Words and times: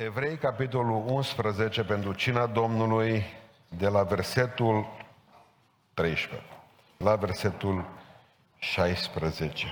Evrei, 0.00 0.36
capitolul 0.36 1.04
11, 1.06 1.84
pentru 1.84 2.12
cina 2.12 2.46
Domnului, 2.46 3.24
de 3.68 3.88
la 3.88 4.02
versetul 4.02 4.86
13 5.94 6.46
la 6.96 7.16
versetul 7.16 7.88
16. 8.58 9.66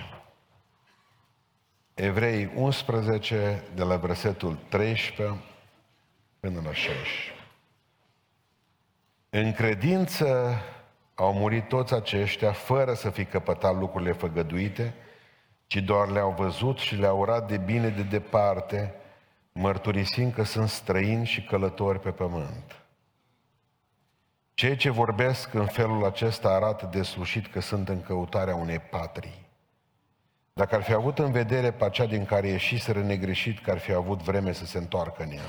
Evrei 1.94 2.52
11, 2.54 3.62
de 3.74 3.82
la 3.82 3.96
versetul 3.96 4.58
13 4.68 5.36
până 6.40 6.60
la 6.64 6.72
16. 6.72 7.32
În 9.30 9.52
credință 9.52 10.58
au 11.14 11.32
murit 11.32 11.68
toți 11.68 11.94
aceștia 11.94 12.52
fără 12.52 12.94
să 12.94 13.10
fi 13.10 13.24
căpătat 13.24 13.78
lucrurile 13.78 14.12
făgăduite, 14.12 14.94
ci 15.66 15.76
doar 15.76 16.08
le-au 16.08 16.30
văzut 16.30 16.78
și 16.78 16.94
le-au 16.94 17.18
urat 17.18 17.48
de 17.48 17.56
bine 17.56 17.88
de 17.88 18.02
departe, 18.02 18.94
mărturisind 19.58 20.32
că 20.32 20.42
sunt 20.42 20.68
străini 20.68 21.26
și 21.26 21.44
călători 21.44 22.00
pe 22.00 22.10
pământ. 22.10 22.82
Cei 24.54 24.76
ce 24.76 24.90
vorbesc 24.90 25.54
în 25.54 25.66
felul 25.66 26.04
acesta 26.04 26.48
arată 26.48 26.88
de 26.92 27.02
slușit 27.02 27.46
că 27.46 27.60
sunt 27.60 27.88
în 27.88 28.02
căutarea 28.02 28.54
unei 28.54 28.78
patrii. 28.78 29.46
Dacă 30.52 30.74
ar 30.74 30.82
fi 30.82 30.92
avut 30.92 31.18
în 31.18 31.32
vedere 31.32 31.72
pe 31.72 31.84
aceea 31.84 32.06
din 32.06 32.24
care 32.24 32.48
ieșiseră 32.48 33.02
negreșit 33.02 33.60
că 33.60 33.70
ar 33.70 33.78
fi 33.78 33.92
avut 33.92 34.22
vreme 34.22 34.52
să 34.52 34.66
se 34.66 34.78
întoarcă 34.78 35.22
în 35.22 35.30
ea, 35.30 35.44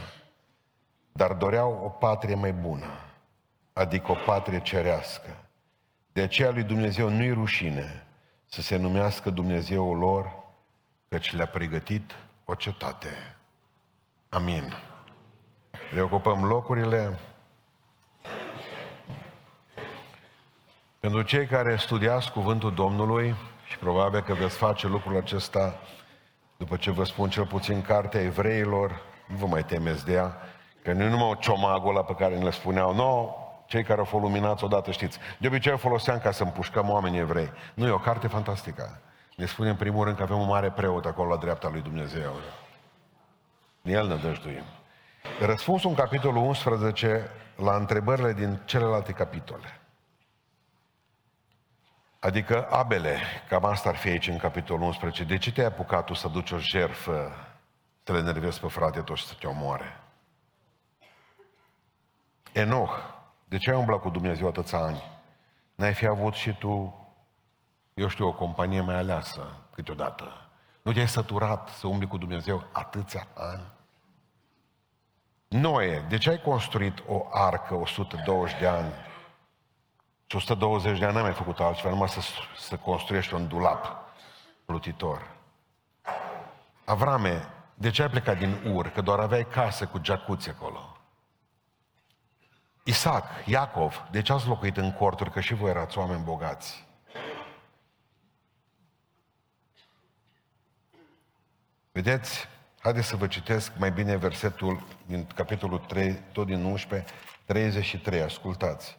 dar 1.11 1.33
doreau 1.33 1.81
o 1.83 1.89
patrie 1.89 2.35
mai 2.35 2.53
bună, 2.53 2.89
adică 3.73 4.11
o 4.11 4.15
patrie 4.25 4.61
cerească. 4.61 5.35
De 6.11 6.21
aceea 6.21 6.51
lui 6.51 6.63
Dumnezeu 6.63 7.09
nu-i 7.09 7.33
rușine 7.33 8.05
să 8.45 8.61
se 8.61 8.75
numească 8.75 9.29
Dumnezeul 9.29 9.97
lor, 9.97 10.33
căci 11.09 11.33
le-a 11.33 11.47
pregătit 11.47 12.15
o 12.45 12.55
cetate. 12.55 13.36
Amin. 14.29 14.73
Reocupăm 15.93 16.43
locurile. 16.43 17.19
Pentru 20.99 21.21
cei 21.21 21.45
care 21.45 21.75
studiați 21.75 22.31
cuvântul 22.31 22.73
Domnului, 22.73 23.35
și 23.67 23.77
probabil 23.77 24.21
că 24.21 24.33
veți 24.33 24.57
face 24.57 24.87
lucrul 24.87 25.17
acesta 25.17 25.79
după 26.57 26.75
ce 26.75 26.91
vă 26.91 27.03
spun 27.03 27.29
cel 27.29 27.45
puțin 27.45 27.81
cartea 27.81 28.21
evreilor, 28.21 29.01
nu 29.27 29.35
vă 29.35 29.45
mai 29.45 29.63
temeți 29.63 30.05
de 30.05 30.13
ea, 30.13 30.37
că 30.83 30.93
nu 30.93 31.03
e 31.03 31.09
numai 31.09 31.29
o 31.29 31.35
ciomagul 31.35 31.89
ăla 31.89 32.03
pe 32.03 32.15
care 32.15 32.37
ne 32.37 32.49
spuneau, 32.49 32.93
nu, 32.93 33.03
no, 33.03 33.29
cei 33.65 33.83
care 33.83 33.99
au 33.99 34.05
fost 34.05 34.23
luminați 34.23 34.63
odată 34.63 34.91
știți. 34.91 35.17
De 35.37 35.47
obicei 35.47 35.73
o 35.73 35.77
foloseam 35.77 36.19
ca 36.19 36.31
să 36.31 36.43
împușcăm 36.43 36.89
oamenii 36.89 37.19
evrei. 37.19 37.51
Nu, 37.73 37.87
e 37.87 37.89
o 37.89 37.97
carte 37.97 38.27
fantastică. 38.27 39.01
Ne 39.35 39.45
spune 39.45 39.69
în 39.69 39.75
primul 39.75 40.03
rând 40.03 40.17
că 40.17 40.23
avem 40.23 40.39
un 40.39 40.47
mare 40.47 40.71
preot 40.71 41.05
acolo 41.05 41.29
la 41.29 41.37
dreapta 41.37 41.69
lui 41.71 41.81
Dumnezeu. 41.81 42.31
În 43.87 43.93
el 43.93 44.07
ne 44.07 44.15
dăjduim. 44.15 44.63
Răspunsul 45.39 45.89
în 45.89 45.95
capitolul 45.95 46.43
11 46.43 47.29
la 47.55 47.75
întrebările 47.75 48.33
din 48.33 48.61
celelalte 48.65 49.11
capitole. 49.11 49.79
Adică 52.19 52.67
Abele, 52.69 53.19
cam 53.49 53.65
asta 53.65 53.89
ar 53.89 53.95
fi 53.95 54.07
aici 54.07 54.27
în 54.27 54.37
capitolul 54.37 54.81
11. 54.81 55.23
De 55.23 55.37
ce 55.37 55.51
te-ai 55.51 55.65
apucat 55.65 56.05
tu 56.05 56.13
să 56.13 56.27
duci 56.27 56.51
o 56.51 56.57
jerfă, 56.57 57.31
să 58.03 58.11
le 58.11 58.21
nervezi 58.21 58.59
pe 58.59 58.67
frate 58.67 59.01
tot 59.01 59.17
și 59.17 59.25
să 59.25 59.33
te 59.39 59.47
omoare? 59.47 59.99
Enoch, 62.51 62.93
de 63.45 63.57
ce 63.57 63.69
ai 63.69 63.77
umblat 63.77 63.99
cu 63.99 64.09
Dumnezeu 64.09 64.47
atâția 64.47 64.79
ani? 64.79 65.03
N-ai 65.75 65.93
fi 65.93 66.05
avut 66.05 66.33
și 66.33 66.53
tu, 66.53 67.07
eu 67.93 68.07
știu, 68.07 68.27
o 68.27 68.33
companie 68.33 68.81
mai 68.81 68.95
aleasă 68.95 69.55
câteodată. 69.73 70.49
Nu 70.81 70.93
te-ai 70.93 71.07
săturat 71.07 71.69
să 71.69 71.87
umbli 71.87 72.07
cu 72.07 72.17
Dumnezeu 72.17 72.67
atâția 72.71 73.27
ani? 73.33 73.75
Noe, 75.47 76.05
de 76.09 76.17
ce 76.17 76.29
ai 76.29 76.41
construit 76.41 77.03
o 77.07 77.27
arcă 77.31 77.73
120 77.73 78.59
de 78.59 78.67
ani 78.67 78.93
și 80.25 80.35
120 80.35 80.99
de 80.99 81.05
ani 81.05 81.13
n-am 81.13 81.23
mai 81.23 81.33
făcut 81.33 81.59
altceva, 81.59 81.89
numai 81.89 82.09
să, 82.09 82.19
să 82.57 82.75
construiești 82.75 83.33
un 83.33 83.47
dulap 83.47 84.03
plutitor. 84.65 85.35
Avrame, 86.85 87.47
de 87.73 87.89
ce 87.89 88.01
ai 88.01 88.09
plecat 88.09 88.37
din 88.37 88.73
Ur? 88.73 88.89
Că 88.89 89.01
doar 89.01 89.19
aveai 89.19 89.47
casă 89.47 89.87
cu 89.87 89.99
jacuzzi 90.03 90.49
acolo. 90.49 90.97
Isaac, 92.83 93.25
Iacov, 93.45 94.07
de 94.11 94.21
ce 94.21 94.33
ați 94.33 94.47
locuit 94.47 94.77
în 94.77 94.93
corturi? 94.93 95.31
Că 95.31 95.39
și 95.39 95.53
voi 95.53 95.69
erați 95.69 95.97
oameni 95.97 96.23
bogați. 96.23 96.87
Vedeți? 101.91 102.47
Haideți 102.79 103.07
să 103.07 103.15
vă 103.15 103.27
citesc 103.27 103.71
mai 103.77 103.91
bine 103.91 104.15
versetul 104.15 104.83
din 105.05 105.27
capitolul 105.35 105.77
3, 105.77 106.19
tot 106.31 106.45
din 106.45 106.63
11, 106.63 107.13
33. 107.45 108.21
Ascultați. 108.21 108.97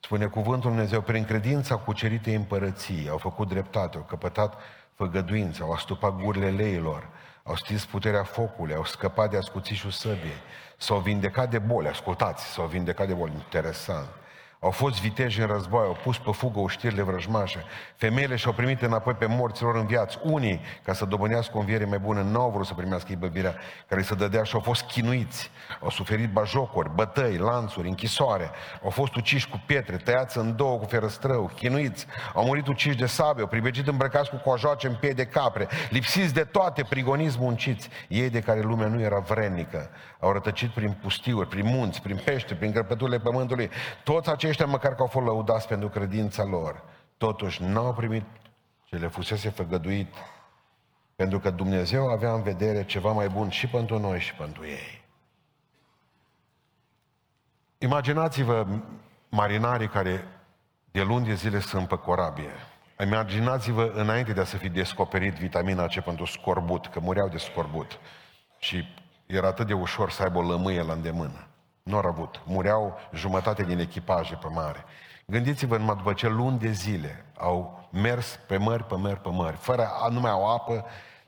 Spune 0.00 0.26
cuvântul 0.26 0.70
Dumnezeu, 0.70 1.00
prin 1.00 1.24
credința 1.24 1.74
au 1.74 1.80
cucerite 1.80 2.34
împărății, 2.34 3.08
au 3.08 3.18
făcut 3.18 3.48
dreptate, 3.48 3.96
au 3.96 4.02
căpătat 4.02 4.54
făgăduință, 4.94 5.62
au 5.62 5.72
astupat 5.72 6.16
gurile 6.16 6.50
leilor, 6.50 7.08
au 7.42 7.56
stins 7.56 7.84
puterea 7.84 8.24
focului, 8.24 8.74
au 8.74 8.84
scăpat 8.84 9.30
de 9.30 9.36
ascuțișul 9.36 9.90
săbiei, 9.90 10.40
s-au 10.76 10.98
vindecat 10.98 11.50
de 11.50 11.58
boli, 11.58 11.88
ascultați, 11.88 12.44
s-au 12.44 12.66
vindecat 12.66 13.06
de 13.06 13.14
boli, 13.14 13.32
interesant. 13.32 14.08
Au 14.66 14.72
fost 14.72 15.00
viteji 15.00 15.40
în 15.40 15.46
război, 15.46 15.84
au 15.84 15.96
pus 16.02 16.18
pe 16.18 16.30
fugă 16.32 16.60
uștirile 16.60 17.02
vrăjmașe. 17.02 17.64
Femeile 17.96 18.36
și-au 18.36 18.52
primit 18.52 18.82
înapoi 18.82 19.12
pe 19.14 19.26
morților 19.26 19.74
în 19.74 19.86
viață. 19.86 20.20
Unii, 20.22 20.60
ca 20.84 20.92
să 20.92 21.04
dobânească 21.04 21.56
o 21.56 21.60
înviere 21.60 21.84
mai 21.84 21.98
bună, 21.98 22.20
nu 22.20 22.40
au 22.40 22.50
vrut 22.50 22.66
să 22.66 22.74
primească 22.74 23.12
ibăvirea 23.12 23.54
care 23.88 24.02
să 24.02 24.14
dădea 24.14 24.42
și 24.42 24.54
au 24.54 24.60
fost 24.60 24.82
chinuiți. 24.82 25.50
Au 25.82 25.90
suferit 25.90 26.32
bajocuri, 26.32 26.90
bătăi, 26.94 27.36
lanțuri, 27.36 27.88
închisoare. 27.88 28.50
Au 28.84 28.90
fost 28.90 29.14
uciși 29.14 29.48
cu 29.48 29.62
pietre, 29.66 29.96
tăiați 29.96 30.38
în 30.38 30.56
două 30.56 30.78
cu 30.78 30.84
ferăstrău, 30.84 31.50
chinuiți. 31.54 32.06
Au 32.34 32.44
murit 32.44 32.66
uciși 32.66 32.96
de 32.96 33.06
sabie, 33.06 33.42
au 33.42 33.48
pribegit 33.48 33.86
îmbrăcați 33.86 34.30
cu 34.30 34.36
coajoace 34.36 34.86
în 34.86 34.94
piei 34.94 35.14
de 35.14 35.24
capre, 35.24 35.68
lipsiți 35.90 36.34
de 36.34 36.44
toate, 36.44 36.82
prigoniți 36.88 37.36
munciți. 37.40 37.88
Ei 38.08 38.30
de 38.30 38.40
care 38.40 38.60
lumea 38.60 38.86
nu 38.86 39.00
era 39.00 39.18
vrednică. 39.18 39.90
Au 40.20 40.32
rătăcit 40.32 40.70
prin 40.70 40.98
pustiuri, 41.02 41.48
prin 41.48 41.66
munți, 41.66 42.02
prin 42.02 42.20
pește, 42.24 42.54
prin 42.54 42.70
grăpăturile 42.70 43.18
pământului. 43.18 43.70
Toți 44.04 44.30
aceștia, 44.56 44.78
măcar 44.78 44.94
că 44.94 45.02
au 45.02 45.08
fost 45.08 45.26
lăudați 45.26 45.68
pentru 45.68 45.88
credința 45.88 46.44
lor, 46.44 46.82
totuși 47.16 47.62
n-au 47.62 47.94
primit 47.94 48.24
ce 48.84 48.96
le 48.96 49.08
fusese 49.08 49.48
făgăduit, 49.48 50.14
pentru 51.16 51.38
că 51.38 51.50
Dumnezeu 51.50 52.08
avea 52.08 52.32
în 52.32 52.42
vedere 52.42 52.84
ceva 52.84 53.12
mai 53.12 53.28
bun 53.28 53.48
și 53.48 53.66
pentru 53.66 53.98
noi 53.98 54.20
și 54.20 54.34
pentru 54.34 54.66
ei. 54.66 55.04
Imaginați-vă 57.78 58.66
marinarii 59.28 59.88
care 59.88 60.24
de 60.90 61.02
luni 61.02 61.26
de 61.26 61.34
zile 61.34 61.58
sunt 61.58 61.88
pe 61.88 61.96
corabie. 61.96 62.52
Imaginați-vă 63.00 63.92
înainte 63.94 64.32
de 64.32 64.40
a 64.40 64.44
să 64.44 64.56
fi 64.56 64.68
descoperit 64.68 65.34
vitamina 65.34 65.86
C 65.86 66.00
pentru 66.00 66.24
scorbut, 66.24 66.86
că 66.86 67.00
mureau 67.00 67.28
de 67.28 67.38
scorbut. 67.38 67.98
Și 68.58 68.84
era 69.26 69.46
atât 69.46 69.66
de 69.66 69.72
ușor 69.72 70.10
să 70.10 70.22
aibă 70.22 70.38
o 70.38 70.42
lămâie 70.42 70.82
la 70.82 70.92
îndemână. 70.92 71.46
Nu 71.86 71.96
au 71.96 72.06
avut. 72.06 72.40
Mureau 72.44 72.98
jumătate 73.12 73.62
din 73.62 73.78
echipaje 73.78 74.34
pe 74.34 74.48
mare. 74.48 74.84
Gândiți-vă 75.26 75.76
numai 75.76 75.96
după 75.96 76.12
ce 76.12 76.28
luni 76.28 76.58
de 76.58 76.70
zile 76.70 77.24
au 77.38 77.88
mers 77.92 78.38
pe 78.46 78.56
mări, 78.56 78.84
pe 78.84 78.94
mări, 78.94 79.20
pe 79.20 79.28
mări, 79.28 79.56
fără 79.56 79.88
a, 79.88 80.08
nu 80.08 80.20
mai 80.20 80.30
au 80.30 80.54
apă 80.54 80.84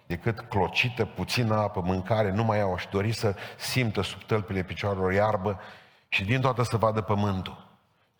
decât 0.07 0.41
clocită, 0.41 1.05
puțină 1.05 1.55
apă, 1.55 1.81
mâncare, 1.81 2.31
nu 2.31 2.45
mai 2.45 2.61
au 2.61 2.77
și 2.77 2.89
dori 2.89 3.13
să 3.13 3.37
simtă 3.59 4.03
sub 4.03 4.23
tălpile 4.23 4.63
picioarelor 4.63 5.13
iarbă 5.13 5.61
și 6.09 6.25
din 6.25 6.41
toată 6.41 6.63
să 6.63 6.77
vadă 6.77 7.01
pământul. 7.01 7.67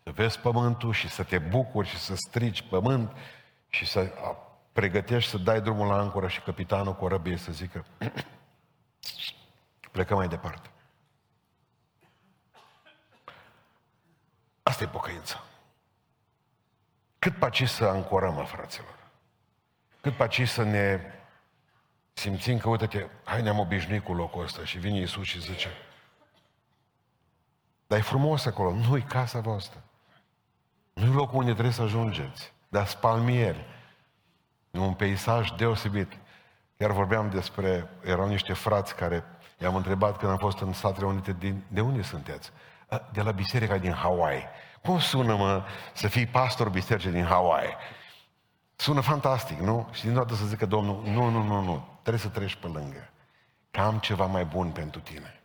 Să 0.03 0.11
vezi 0.11 0.39
pământul 0.39 0.93
și 0.93 1.09
să 1.09 1.23
te 1.23 1.37
bucuri 1.37 1.87
și 1.87 1.97
să 1.97 2.15
strici 2.15 2.61
pământ 2.69 3.11
și 3.69 3.85
să 3.85 4.11
pregătești 4.71 5.29
să 5.29 5.37
dai 5.37 5.61
drumul 5.61 5.87
la 5.87 5.97
ancoră 5.97 6.27
și 6.27 6.41
capitanul 6.41 6.95
corăbiei 6.95 7.37
să 7.37 7.51
zică 7.51 7.85
plecăm 9.91 10.17
mai 10.17 10.27
departe. 10.27 10.69
Asta 14.69 14.83
e 14.83 14.87
pocăința. 14.87 15.43
Cât 17.19 17.35
paci 17.35 17.67
să 17.67 17.85
ancorăm, 17.85 18.33
mă, 18.33 18.43
fraților? 18.43 18.97
Cât 20.01 20.15
paci 20.15 20.47
să 20.47 20.63
ne 20.63 20.99
simțim 22.13 22.57
că, 22.57 22.69
uite-te, 22.69 23.05
hai 23.23 23.41
ne-am 23.41 23.59
obișnuit 23.59 24.03
cu 24.03 24.13
locul 24.13 24.43
ăsta 24.43 24.65
și 24.65 24.77
vine 24.77 24.97
Iisus 24.97 25.25
și 25.25 25.41
zice, 25.41 25.69
dar 27.87 27.99
e 27.99 28.01
frumos 28.01 28.45
acolo, 28.45 28.73
nu-i 28.73 29.01
casa 29.01 29.39
voastră. 29.39 29.83
Nu-i 30.93 31.13
locul 31.13 31.37
unde 31.37 31.51
trebuie 31.51 31.73
să 31.73 31.81
ajungeți, 31.81 32.53
dar 32.67 32.87
spalmieri. 32.87 33.65
E 34.71 34.79
un 34.79 34.93
peisaj 34.93 35.51
deosebit. 35.51 36.17
Chiar 36.77 36.91
vorbeam 36.91 37.29
despre, 37.29 37.89
erau 38.03 38.27
niște 38.27 38.53
frați 38.53 38.95
care 38.95 39.23
i-am 39.59 39.75
întrebat 39.75 40.17
când 40.17 40.31
am 40.31 40.37
fost 40.37 40.59
în 40.59 40.73
Statele 40.73 41.05
Unite, 41.05 41.33
din, 41.33 41.63
de 41.67 41.81
unde 41.81 42.01
sunteți? 42.01 42.51
De 43.11 43.21
la 43.21 43.31
biserica 43.31 43.77
din 43.77 43.93
Hawaii. 43.93 44.47
Cum 44.81 44.99
sună, 44.99 45.35
mă, 45.35 45.63
să 45.93 46.07
fii 46.07 46.25
pastor 46.25 46.69
biserică 46.69 47.09
din 47.09 47.23
Hawaii? 47.23 47.75
Sună 48.75 49.01
fantastic, 49.01 49.59
nu? 49.59 49.87
Și 49.91 50.03
din 50.03 50.13
toată 50.13 50.35
să 50.35 50.45
zică 50.45 50.65
Domnul, 50.65 51.01
nu, 51.05 51.29
nu, 51.29 51.43
nu, 51.43 51.61
nu, 51.61 51.87
trebuie 52.01 52.21
să 52.21 52.27
treci 52.29 52.55
pe 52.55 52.67
lângă. 52.67 53.09
că 53.71 53.81
am 53.81 53.97
ceva 53.97 54.25
mai 54.25 54.45
bun 54.45 54.69
pentru 54.69 55.01
tine. 55.01 55.39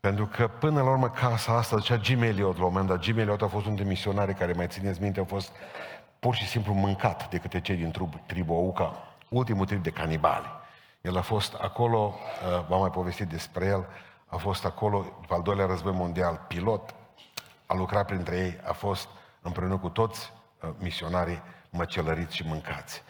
Pentru 0.00 0.26
că 0.26 0.48
până 0.48 0.82
la 0.82 0.90
urmă 0.90 1.10
casa 1.10 1.56
asta, 1.56 1.76
zicea 1.76 1.98
Jim 2.02 2.22
Elliot 2.22 2.58
la 2.58 2.64
un 2.64 2.72
moment 2.72 2.88
dat, 2.88 3.02
Jim 3.02 3.18
Elliot 3.18 3.42
a 3.42 3.46
fost 3.46 3.66
un 3.66 3.74
de 3.74 3.82
misionari 3.82 4.34
care, 4.34 4.52
mai 4.52 4.66
țineți 4.66 5.02
minte, 5.02 5.20
a 5.20 5.24
fost 5.24 5.52
pur 6.18 6.34
și 6.34 6.46
simplu 6.46 6.72
mâncat 6.72 7.30
de 7.30 7.38
către 7.38 7.60
cei 7.60 7.76
din 7.76 7.94
tribul 8.26 8.56
Auca, 8.56 8.94
ultimul 9.28 9.66
trib 9.66 9.82
de 9.82 9.90
canibali. 9.90 10.46
El 11.00 11.16
a 11.16 11.20
fost 11.20 11.54
acolo, 11.54 12.14
uh, 12.14 12.66
v-am 12.68 12.80
mai 12.80 12.90
povestit 12.90 13.28
despre 13.28 13.66
el, 13.66 13.86
a 14.28 14.36
fost 14.36 14.64
acolo, 14.64 15.16
după 15.20 15.34
al 15.34 15.42
doilea 15.42 15.66
război 15.66 15.92
mondial, 15.92 16.44
pilot, 16.48 16.94
a 17.66 17.74
lucrat 17.74 18.06
printre 18.06 18.36
ei, 18.36 18.60
a 18.64 18.72
fost 18.72 19.08
împreună 19.40 19.78
cu 19.78 19.88
toți 19.88 20.32
uh, 20.60 20.70
misionarii 20.78 21.42
măcelăriți 21.70 22.36
și 22.36 22.46
mâncați. 22.46 23.02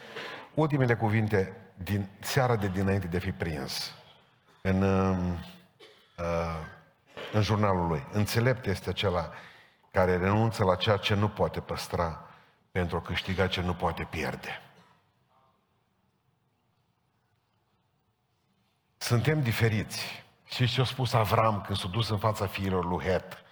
Ultimele 0.55 0.97
cuvinte 0.97 1.56
din 1.75 2.09
seara 2.20 2.56
de 2.56 2.69
dinainte 2.69 3.06
de 3.06 3.17
a 3.17 3.20
fi 3.20 3.32
prins 3.32 3.93
în, 4.62 4.82
um, 4.82 5.32
uh, 6.19 6.56
în 7.32 7.43
jurnalul 7.43 7.87
lui. 7.87 8.06
Înțelept 8.12 8.67
este 8.67 8.88
acela 8.88 9.31
care 9.91 10.17
renunță 10.17 10.65
la 10.65 10.75
ceea 10.75 10.97
ce 10.97 11.15
nu 11.15 11.29
poate 11.29 11.61
păstra 11.61 12.29
pentru 12.70 12.97
a 12.97 13.00
câștiga 13.00 13.47
ce 13.47 13.61
nu 13.61 13.75
poate 13.75 14.06
pierde. 14.11 14.62
Suntem 18.97 19.43
diferiți. 19.43 20.26
Și 20.48 20.66
ce 20.66 20.80
a 20.80 20.84
spus 20.84 21.12
Avram 21.12 21.60
când 21.60 21.78
s-a 21.78 21.88
dus 21.88 22.08
în 22.08 22.18
fața 22.18 22.46
fiilor 22.46 22.84
lui 22.84 23.04
Het? 23.04 23.42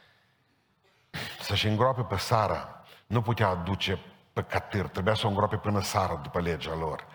Să-și 1.41 1.67
îngroape 1.67 2.03
pe 2.03 2.17
Sara. 2.17 2.85
Nu 3.07 3.23
putea 3.23 3.49
aduce 3.49 3.99
pe 4.33 4.43
catâr, 4.43 4.89
trebuia 4.89 5.15
să 5.15 5.27
o 5.27 5.29
îngroape 5.29 5.57
până 5.57 5.81
Sara 5.81 6.15
după 6.15 6.41
legea 6.41 6.75
lor. 6.75 7.07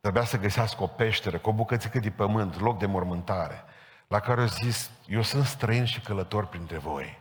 Trebuia 0.00 0.24
să 0.24 0.38
găsească 0.38 0.82
o 0.82 0.86
peșteră 0.86 1.38
cu 1.38 1.48
o 1.48 1.52
bucățică 1.52 1.98
de 1.98 2.10
pământ, 2.10 2.60
loc 2.60 2.78
de 2.78 2.86
mormântare, 2.86 3.64
la 4.08 4.20
care 4.20 4.40
au 4.40 4.46
zis, 4.46 4.90
eu 5.06 5.22
sunt 5.22 5.44
străin 5.44 5.84
și 5.84 6.00
călător 6.00 6.46
printre 6.46 6.78
voi. 6.78 7.20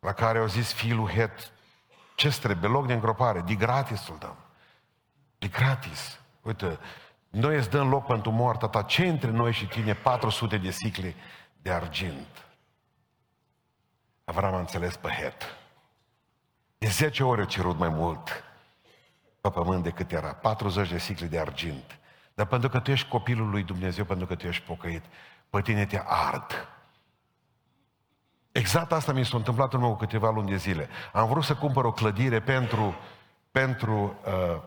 La 0.00 0.12
care 0.12 0.38
au 0.38 0.46
zis 0.46 0.72
fiul 0.72 1.08
Het, 1.08 1.52
ce 2.14 2.28
trebuie? 2.28 2.70
Loc 2.70 2.86
de 2.86 2.92
îngropare, 2.92 3.40
de 3.40 3.54
gratis 3.54 4.08
îl 4.08 4.16
dăm. 4.18 4.36
De 5.38 5.48
gratis. 5.48 6.20
Uite, 6.40 6.78
noi 7.30 7.56
îți 7.56 7.70
dăm 7.70 7.88
loc 7.88 8.06
pentru 8.06 8.30
moartea 8.30 8.68
ta. 8.68 8.82
Ce 8.82 9.06
între 9.06 9.30
noi 9.30 9.52
și 9.52 9.66
tine 9.66 9.94
400 9.94 10.56
de 10.56 10.70
sicle 10.70 11.14
de 11.62 11.70
argint? 11.70 12.46
Avram 14.24 14.54
a 14.54 14.58
înțeles 14.58 14.96
pe 14.96 15.08
Het. 15.08 15.58
De 16.78 16.88
10 16.88 17.24
ori 17.24 17.40
a 17.40 17.44
cerut 17.44 17.78
mai 17.78 17.88
mult 17.88 18.44
pe 19.40 19.50
pământ 19.50 19.82
decât 19.82 20.12
era. 20.12 20.32
40 20.34 20.90
de 20.90 20.98
sicle 20.98 21.26
de 21.26 21.38
argint. 21.38 21.98
Dar 22.34 22.46
pentru 22.46 22.68
că 22.68 22.80
tu 22.80 22.90
ești 22.90 23.08
copilul 23.08 23.50
lui 23.50 23.62
Dumnezeu, 23.62 24.04
pentru 24.04 24.26
că 24.26 24.34
tu 24.34 24.46
ești 24.46 24.62
pocăit, 24.62 25.04
pe 25.50 25.60
tine 25.60 25.86
te 25.86 26.02
ard. 26.04 26.68
Exact 28.52 28.92
asta 28.92 29.12
mi 29.12 29.24
s-a 29.24 29.36
întâmplat 29.36 29.72
în 29.72 29.82
urmă 29.82 29.92
cu 29.92 29.98
câteva 29.98 30.30
luni 30.30 30.50
de 30.50 30.56
zile. 30.56 30.88
Am 31.12 31.28
vrut 31.28 31.44
să 31.44 31.54
cumpăr 31.54 31.84
o 31.84 31.92
clădire 31.92 32.40
pentru, 32.40 32.94
pentru 33.50 34.18
uh, 34.24 34.32
uh, 34.32 34.62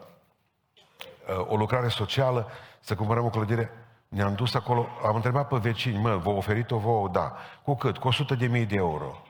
o 1.47 1.55
lucrare 1.55 1.87
socială, 1.87 2.47
să 2.79 2.95
cumpărăm 2.95 3.25
o 3.25 3.29
clădire. 3.29 3.71
Ne-am 4.07 4.33
dus 4.33 4.53
acolo, 4.53 4.87
am 5.05 5.15
întrebat 5.15 5.47
pe 5.47 5.57
vecini, 5.57 5.97
mă, 5.97 6.15
vă 6.15 6.29
oferit-o 6.29 6.77
vouă? 6.77 7.07
Da. 7.07 7.33
Cu 7.63 7.75
cât? 7.75 7.97
Cu 7.97 8.07
100 8.07 8.35
de 8.35 8.47
mii 8.47 8.65
de 8.65 8.75
euro. 8.75 9.21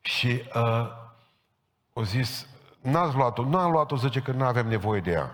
Și 0.00 0.42
uh, 0.54 0.86
o 1.92 2.02
zis, 2.02 2.46
n-ați 2.80 3.16
luat-o, 3.16 3.44
n-am 3.44 3.70
luat-o, 3.70 3.96
zice 3.96 4.20
că 4.20 4.32
nu 4.32 4.44
avem 4.44 4.68
nevoie 4.68 5.00
de 5.00 5.10
ea. 5.10 5.30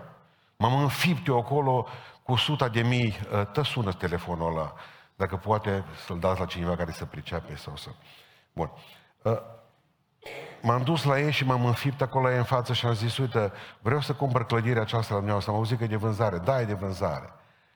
M-am 0.57 0.81
înfipt 0.81 1.27
eu 1.27 1.37
acolo 1.37 1.87
cu 2.23 2.31
100 2.31 2.67
de 2.67 2.81
mii, 2.81 3.17
uh, 3.31 3.45
tă 3.45 3.61
sună 3.61 3.93
telefonul 3.93 4.51
ăla, 4.51 4.73
dacă 5.15 5.35
poate 5.35 5.85
să-l 6.05 6.19
dați 6.19 6.39
la 6.39 6.45
cineva 6.45 6.75
care 6.75 6.91
să 6.91 7.05
pricepe 7.05 7.55
sau 7.55 7.75
să... 7.75 7.89
Bun. 8.53 8.71
Uh, 9.21 9.37
m-am 10.61 10.83
dus 10.83 11.03
la 11.03 11.19
ei 11.19 11.31
și 11.31 11.45
m-am 11.45 11.65
înfipt 11.65 12.01
acolo 12.01 12.25
la 12.25 12.31
ei 12.31 12.37
în 12.37 12.43
față 12.43 12.73
și 12.73 12.85
am 12.85 12.93
zis, 12.93 13.17
uite, 13.17 13.51
vreau 13.81 14.01
să 14.01 14.13
cumpăr 14.13 14.45
clădirea 14.45 14.81
aceasta 14.81 15.07
la 15.07 15.15
dumneavoastră. 15.15 15.51
Am 15.51 15.57
auzit 15.57 15.77
că 15.77 15.83
e 15.83 15.87
de 15.87 15.95
vânzare. 15.95 16.37
Da, 16.37 16.61
e 16.61 16.65
de 16.65 16.73
vânzare. 16.73 17.33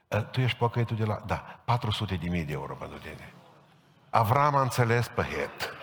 Uh, 0.07 0.24
tu 0.31 0.42
ești 0.42 0.57
păcăitul 0.57 0.95
de 0.95 1.06
la... 1.06 1.22
Da, 1.25 1.60
400 1.66 2.16
de 2.16 2.30
mii 2.30 2.44
de 2.44 2.51
euro 2.51 2.74
pentru 2.74 2.98
tine. 2.98 3.33
Avram 4.10 4.56
a 4.56 4.62
înțeles 4.62 5.07
pe 5.07 5.22
het. 5.22 5.74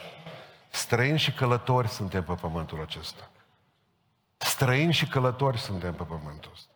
Străini 0.69 1.19
și 1.19 1.33
călători 1.33 1.89
suntem 1.89 2.23
pe 2.23 2.35
pământul 2.35 2.81
acesta. 2.81 3.31
Străini 4.37 4.93
și 4.93 5.07
călători 5.07 5.59
suntem 5.59 5.95
pe 5.95 6.03
pământul 6.03 6.51
ăsta. 6.55 6.68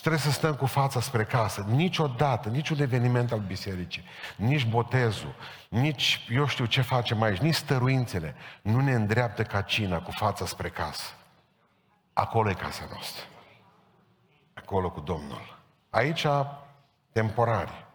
Și 0.00 0.06
trebuie 0.06 0.32
să 0.32 0.38
stăm 0.38 0.54
cu 0.54 0.66
fața 0.66 1.00
spre 1.00 1.24
casă. 1.24 1.66
Niciodată, 1.68 2.48
niciun 2.48 2.80
eveniment 2.80 3.32
al 3.32 3.38
bisericii, 3.38 4.04
nici 4.36 4.66
botezul, 4.66 5.34
nici 5.68 6.26
eu 6.30 6.46
știu 6.46 6.64
ce 6.64 6.80
facem 6.80 7.22
aici, 7.22 7.38
nici 7.38 7.54
stăruințele, 7.54 8.34
nu 8.62 8.80
ne 8.80 8.92
îndreaptă 8.92 9.42
ca 9.42 9.62
cina 9.62 10.00
cu 10.02 10.10
fața 10.10 10.46
spre 10.46 10.68
casă. 10.68 11.12
Acolo 12.12 12.50
e 12.50 12.54
casa 12.54 12.86
noastră. 12.90 13.24
Acolo 14.54 14.90
cu 14.90 15.00
Domnul. 15.00 15.58
Aici, 15.90 16.26
temporari. 17.12 17.86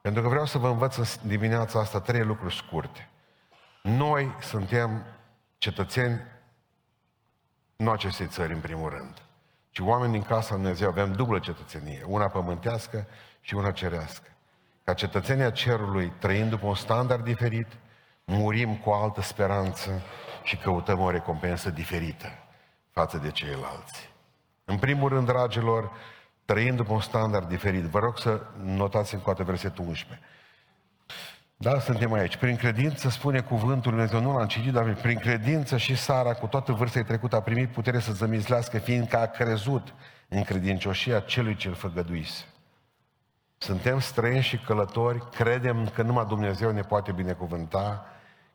Pentru 0.00 0.22
că 0.22 0.28
vreau 0.28 0.46
să 0.46 0.58
vă 0.58 0.68
învăț 0.68 0.96
în 0.96 1.04
dimineața 1.28 1.78
asta 1.78 2.00
trei 2.00 2.24
lucruri 2.24 2.54
scurte. 2.54 3.08
Noi 3.82 4.34
suntem 4.40 5.04
cetățeni 5.58 6.20
nu 7.76 7.90
acestei 7.90 8.26
țări, 8.26 8.52
în 8.52 8.60
primul 8.60 8.90
rând, 8.90 9.25
ci 9.76 9.80
oameni 9.80 10.12
din 10.12 10.22
casa 10.22 10.54
Lui 10.54 10.62
Dumnezeu. 10.62 10.88
Avem 10.88 11.12
dublă 11.12 11.38
cetățenie, 11.38 12.02
una 12.06 12.28
pământească 12.28 13.06
și 13.40 13.54
una 13.54 13.70
cerească. 13.70 14.28
Ca 14.84 14.94
cetățenia 14.94 15.50
cerului, 15.50 16.12
trăind 16.18 16.50
după 16.50 16.66
un 16.66 16.74
standard 16.74 17.24
diferit, 17.24 17.66
murim 18.24 18.76
cu 18.76 18.90
o 18.90 18.94
altă 18.94 19.22
speranță 19.22 20.02
și 20.42 20.56
căutăm 20.56 21.00
o 21.00 21.10
recompensă 21.10 21.70
diferită 21.70 22.26
față 22.90 23.18
de 23.18 23.30
ceilalți. 23.30 24.10
În 24.64 24.78
primul 24.78 25.08
rând, 25.08 25.26
dragilor, 25.26 25.90
trăind 26.44 26.76
după 26.76 26.92
un 26.92 27.00
standard 27.00 27.48
diferit. 27.48 27.82
Vă 27.82 27.98
rog 27.98 28.18
să 28.18 28.42
notați 28.62 29.14
în 29.14 29.20
coate 29.20 29.42
versetul 29.42 29.84
11. 29.86 30.26
Da, 31.58 31.78
suntem 31.80 32.12
aici. 32.12 32.36
Prin 32.36 32.56
credință 32.56 33.08
spune 33.08 33.40
cuvântul 33.40 33.94
Lui 33.94 34.06
Dumnezeu, 34.06 34.30
nu 34.30 34.38
l-am 34.38 34.46
citit, 34.46 34.72
dar 34.72 34.94
prin 34.94 35.18
credință 35.18 35.76
și 35.76 35.96
Sara, 35.96 36.34
cu 36.34 36.46
toată 36.46 36.72
vârsta 36.72 37.02
trecută, 37.02 37.36
a 37.36 37.40
primit 37.40 37.68
putere 37.68 37.98
să 37.98 38.12
zămizlească, 38.12 38.78
fiindcă 38.78 39.18
a 39.18 39.26
crezut 39.26 39.94
în 40.28 40.42
credincioșia 40.42 41.20
celui 41.20 41.56
ce-l 41.56 41.74
făgăduise. 41.74 42.44
Suntem 43.58 44.00
străini 44.00 44.42
și 44.42 44.58
călători, 44.58 45.30
credem 45.30 45.88
că 45.88 46.02
numai 46.02 46.26
Dumnezeu 46.26 46.70
ne 46.70 46.82
poate 46.82 47.12
binecuvânta. 47.12 48.06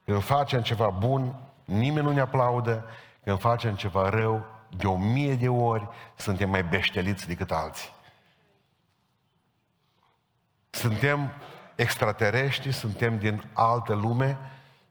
Când 0.06 0.22
facem 0.22 0.62
ceva 0.62 0.90
bun, 0.90 1.36
nimeni 1.66 2.06
nu 2.06 2.12
ne 2.12 2.22
aplaudă. 2.22 2.86
Când 3.24 3.40
facem 3.40 3.76
ceva 3.76 4.10
rău, 4.10 4.46
de 4.78 4.88
o 4.88 4.98
mie 4.98 5.36
de 5.36 5.48
ori 5.50 5.88
suntem 6.16 6.50
mai 6.50 6.64
beșteliți 6.64 7.28
decât 7.28 7.52
alții. 7.52 7.90
Suntem 10.70 11.32
extraterestri, 11.82 12.72
suntem 12.72 13.18
din 13.18 13.44
altă 13.54 13.94
lume, 13.94 14.38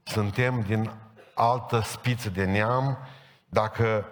suntem 0.03 0.61
din 0.61 0.91
altă 1.35 1.81
spiță 1.81 2.31
de 2.31 2.45
neam. 2.45 2.99
Dacă 3.49 4.07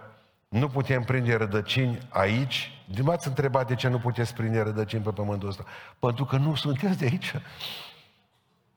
nu 0.49 0.69
putem 0.69 1.03
prinde 1.03 1.35
rădăcini 1.35 1.99
aici, 2.09 2.83
de 2.95 3.03
m-ați 3.03 3.29
întrebat 3.29 3.67
de 3.67 3.75
ce 3.75 3.89
nu 3.89 3.99
puteți 3.99 4.35
prinde 4.35 4.61
rădăcini 4.61 5.03
pe 5.03 5.11
pământul 5.11 5.49
ăsta? 5.49 5.65
Pentru 5.99 6.25
că 6.25 6.37
nu 6.37 6.55
sunteți 6.55 6.99
de 6.99 7.05
aici. 7.05 7.35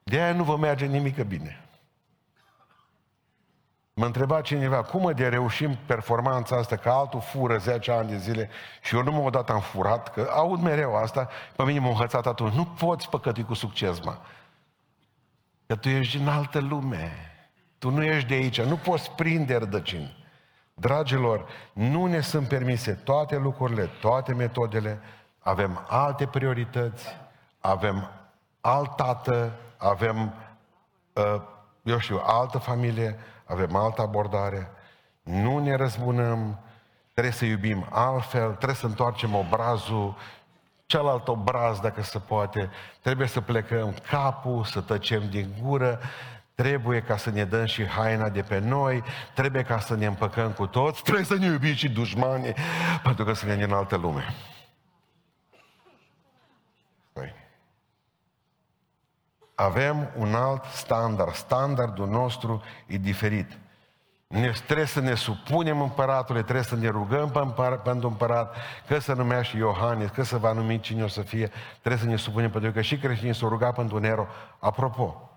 De 0.04 0.22
aia 0.22 0.34
nu 0.34 0.44
vă 0.44 0.58
merge 0.58 0.86
nimic 0.86 1.24
bine. 1.24 1.66
Mă 4.02 4.08
întreba 4.08 4.42
cineva, 4.42 4.84
cum 4.84 5.12
de 5.16 5.28
reușim 5.28 5.78
performanța 5.86 6.56
asta, 6.56 6.76
că 6.76 6.90
altul 6.90 7.22
fură 7.22 7.58
10 7.58 7.92
ani 7.92 8.10
de 8.10 8.18
zile 8.18 8.50
și 8.82 8.96
eu 8.96 9.04
nu 9.04 9.12
mă 9.12 9.30
dat 9.30 9.50
am 9.50 9.60
furat, 9.60 10.14
că 10.14 10.30
aud 10.32 10.62
mereu 10.62 10.96
asta, 10.96 11.30
pe 11.56 11.64
mine 11.64 11.80
m-a 11.80 11.88
învățat 11.88 12.26
atunci, 12.26 12.54
nu 12.54 12.66
poți 12.66 13.10
păcătui 13.10 13.44
cu 13.44 13.54
succes, 13.54 14.00
mă. 14.00 14.18
Că 15.68 15.76
tu 15.76 15.90
ești 15.90 16.18
din 16.18 16.28
altă 16.28 16.60
lume, 16.60 17.12
tu 17.78 17.90
nu 17.90 18.04
ești 18.04 18.28
de 18.28 18.34
aici, 18.34 18.62
nu 18.62 18.76
poți 18.76 19.12
prinde 19.12 19.56
rădăcini. 19.56 20.26
Dragilor, 20.74 21.46
nu 21.74 22.06
ne 22.06 22.20
sunt 22.20 22.48
permise 22.48 22.92
toate 22.92 23.38
lucrurile, 23.38 23.86
toate 23.86 24.34
metodele, 24.34 25.00
avem 25.40 25.86
alte 25.90 26.26
priorități, 26.26 27.06
avem 27.60 28.10
alt 28.62 28.96
tată, 28.96 29.52
avem, 29.78 30.34
uh, 31.14 31.42
eu 31.84 31.98
știu, 31.98 32.22
altă 32.26 32.58
familie, 32.58 33.20
avem 33.52 33.76
altă 33.76 34.02
abordare, 34.02 34.72
nu 35.24 35.58
ne 35.58 35.76
răzbunăm, 35.76 36.60
trebuie 37.14 37.34
să 37.34 37.46
iubim 37.46 37.88
altfel, 37.90 38.48
trebuie 38.48 38.76
să 38.76 38.86
întoarcem 38.86 39.36
obrazul, 39.36 40.16
celălalt 40.86 41.28
obraz, 41.28 41.80
dacă 41.80 42.02
se 42.02 42.20
poate, 42.20 42.70
trebuie 43.02 43.28
să 43.28 43.42
plecăm 43.42 43.96
capul, 44.10 44.64
să 44.64 44.82
tăcem 44.82 45.30
din 45.30 45.54
gură, 45.62 46.00
trebuie 46.56 47.02
ca 47.02 47.18
să 47.18 47.30
ne 47.30 47.44
dăm 47.44 47.66
și 47.66 47.86
haina 47.86 48.30
de 48.30 48.42
pe 48.42 48.60
noi, 48.60 49.04
trebuie 49.34 49.64
ca 49.64 49.80
să 49.80 49.96
ne 49.96 50.06
împăcăm 50.06 50.52
cu 50.52 50.68
toți, 50.68 51.04
trebuie 51.04 51.26
să 51.26 51.36
ne 51.36 51.46
iubim 51.46 51.74
și 51.74 51.90
dușmanii, 51.90 52.54
pentru 53.04 53.26
că 53.26 53.34
suntem 53.34 53.62
în 53.62 53.74
altă 53.74 53.96
lume. 53.96 54.24
Avem 59.62 60.10
un 60.18 60.36
alt 60.36 60.64
standard. 60.64 61.34
Standardul 61.34 62.08
nostru 62.08 62.62
e 62.86 62.98
diferit. 62.98 63.58
Ne, 64.28 64.52
trebuie 64.66 64.86
să 64.86 65.00
ne 65.00 65.16
supunem 65.16 65.82
împăratului, 65.82 66.42
trebuie 66.42 66.64
să 66.64 66.76
ne 66.76 66.88
rugăm 66.88 67.30
pe 67.30 67.40
împărat, 67.40 67.82
pentru 67.82 68.08
împărat, 68.08 68.56
că 68.88 69.00
să 69.00 69.14
numească 69.14 69.58
Iohannis, 69.58 70.10
că 70.10 70.24
să 70.24 70.38
va 70.38 70.52
numi 70.52 70.80
cine 70.80 71.04
o 71.04 71.08
să 71.08 71.22
fie, 71.22 71.52
trebuie 71.80 72.02
să 72.02 72.08
ne 72.08 72.16
supunem 72.16 72.50
pentru 72.50 72.72
că 72.72 72.82
și 72.82 72.98
creștinii 72.98 73.36
s-au 73.36 73.50
rugat 73.50 73.76
pentru 73.76 73.98
Nero. 73.98 74.28
Apropo, 74.60 75.30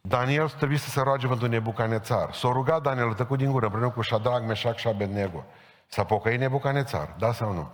Daniel 0.00 0.48
trebuie 0.48 0.78
să 0.78 0.88
se 0.88 1.00
roage 1.00 1.26
pentru 1.26 1.48
Nebucanețar. 1.48 2.32
S-a 2.32 2.48
rugat 2.52 2.82
Daniel, 2.82 3.12
tăcut 3.12 3.38
din 3.38 3.50
gură, 3.50 3.64
împreună 3.64 3.90
cu 3.90 4.02
Shadrach, 4.02 4.46
Meșac 4.46 4.76
și 4.76 4.88
Abednego. 4.88 5.44
S-a 5.86 6.04
pocăit 6.04 6.38
Nebucanețar, 6.38 7.14
da 7.18 7.32
sau 7.32 7.52
nu? 7.52 7.70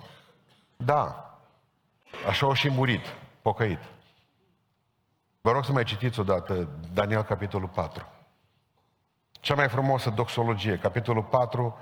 Da. 0.77 1.33
Așa 2.29 2.47
au 2.47 2.53
și 2.53 2.71
murit, 2.71 3.05
pocăit. 3.43 3.79
Vă 5.49 5.55
rog 5.55 5.65
să 5.65 5.73
mai 5.73 5.85
citiți 5.85 6.21
odată 6.21 6.69
Daniel, 6.93 7.23
capitolul 7.23 7.69
4. 7.69 8.07
Cea 9.31 9.55
mai 9.55 9.69
frumoasă 9.69 10.11
doxologie, 10.11 10.79
capitolul 10.79 11.23
4, 11.23 11.79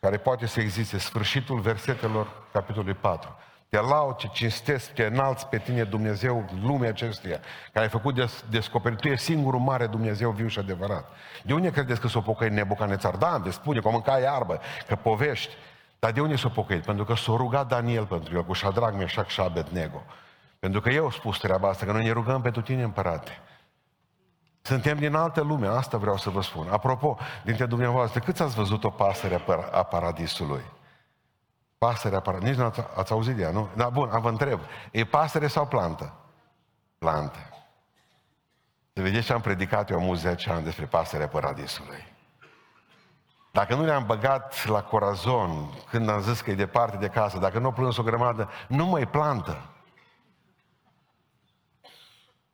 care 0.00 0.16
poate 0.16 0.46
să 0.46 0.60
existe, 0.60 0.98
sfârșitul 0.98 1.60
versetelor 1.60 2.46
capitolului 2.52 2.94
4. 2.94 3.36
Te 3.68 3.80
laud, 3.80 4.16
ce 4.16 4.28
cinstesc, 4.32 4.92
te 4.92 5.04
înalți 5.04 5.46
pe 5.46 5.58
tine 5.58 5.84
Dumnezeu, 5.84 6.44
lumea 6.62 6.88
acestuia, 6.88 7.40
care 7.72 7.84
ai 7.84 7.90
făcut 7.90 8.14
des- 8.14 8.44
descoperit. 8.50 8.98
Tu 8.98 9.08
e 9.08 9.16
singurul 9.16 9.60
mare 9.60 9.86
Dumnezeu 9.86 10.30
viu 10.30 10.46
și 10.46 10.58
adevărat. 10.58 11.08
De 11.42 11.52
unde 11.52 11.70
credeți 11.70 12.00
că 12.00 12.08
s-o 12.08 12.20
pocăit 12.20 12.52
Nebucanețar? 12.52 13.16
Da, 13.16 13.38
de 13.38 13.50
spune 13.50 13.80
că 13.80 13.88
mânca 13.90 14.18
iarbă, 14.18 14.60
că 14.86 14.96
povești. 14.96 15.54
Dar 15.98 16.12
de 16.12 16.20
unde 16.20 16.36
s-o 16.36 16.48
pocăit? 16.48 16.84
Pentru 16.84 17.04
că 17.04 17.14
s-a 17.14 17.32
rugat 17.36 17.68
Daniel 17.68 18.06
pentru 18.06 18.36
el, 18.36 18.44
cu 18.44 18.52
Shadrach, 18.52 18.96
Meșac 18.96 19.28
și 19.28 19.40
Abednego. 19.40 20.02
Pentru 20.58 20.80
că 20.80 20.90
eu 20.90 21.04
am 21.04 21.10
spus 21.10 21.38
treaba 21.38 21.68
asta, 21.68 21.86
că 21.86 21.92
noi 21.92 22.04
ne 22.04 22.10
rugăm 22.10 22.42
pentru 22.42 22.62
tine, 22.62 22.82
împărate. 22.82 23.40
Suntem 24.62 24.98
din 24.98 25.14
altă 25.14 25.40
lume, 25.40 25.66
asta 25.66 25.96
vreau 25.96 26.16
să 26.16 26.30
vă 26.30 26.42
spun. 26.42 26.68
Apropo, 26.68 27.18
dintre 27.44 27.66
dumneavoastră, 27.66 28.20
câți 28.20 28.42
ați 28.42 28.54
văzut 28.54 28.84
o 28.84 28.90
pasăre 28.90 29.44
a 29.72 29.82
paradisului? 29.82 30.62
Pasărea 31.78 32.20
paradisului. 32.20 32.50
Nici 32.50 32.60
nu 32.60 32.82
ați, 32.82 32.98
ați 32.98 33.12
auzit 33.12 33.36
de 33.36 33.42
ea, 33.42 33.50
nu? 33.50 33.68
Da, 33.76 33.88
bun, 33.88 34.08
vă 34.20 34.28
întreb. 34.28 34.60
E 34.90 35.04
pasăre 35.04 35.46
sau 35.46 35.66
plantă? 35.66 36.12
Plantă. 36.98 37.38
Să 38.92 39.02
vedeți 39.02 39.26
ce 39.26 39.32
am 39.32 39.40
predicat 39.40 39.90
eu 39.90 40.00
mulți 40.00 40.22
10 40.22 40.50
ani 40.50 40.64
despre 40.64 40.84
pasărea 40.84 41.28
paradisului. 41.28 42.16
Dacă 43.52 43.74
nu 43.74 43.84
le-am 43.84 44.06
băgat 44.06 44.66
la 44.66 44.82
corazon 44.82 45.70
când 45.90 46.08
am 46.08 46.20
zis 46.20 46.40
că 46.40 46.50
e 46.50 46.54
departe 46.54 46.96
de 46.96 47.08
casă, 47.08 47.38
dacă 47.38 47.58
nu 47.58 47.68
o 47.68 47.70
plâns 47.70 47.96
o 47.96 48.02
grămadă, 48.02 48.50
nu 48.68 48.86
mai 48.86 49.06
plantă. 49.06 49.56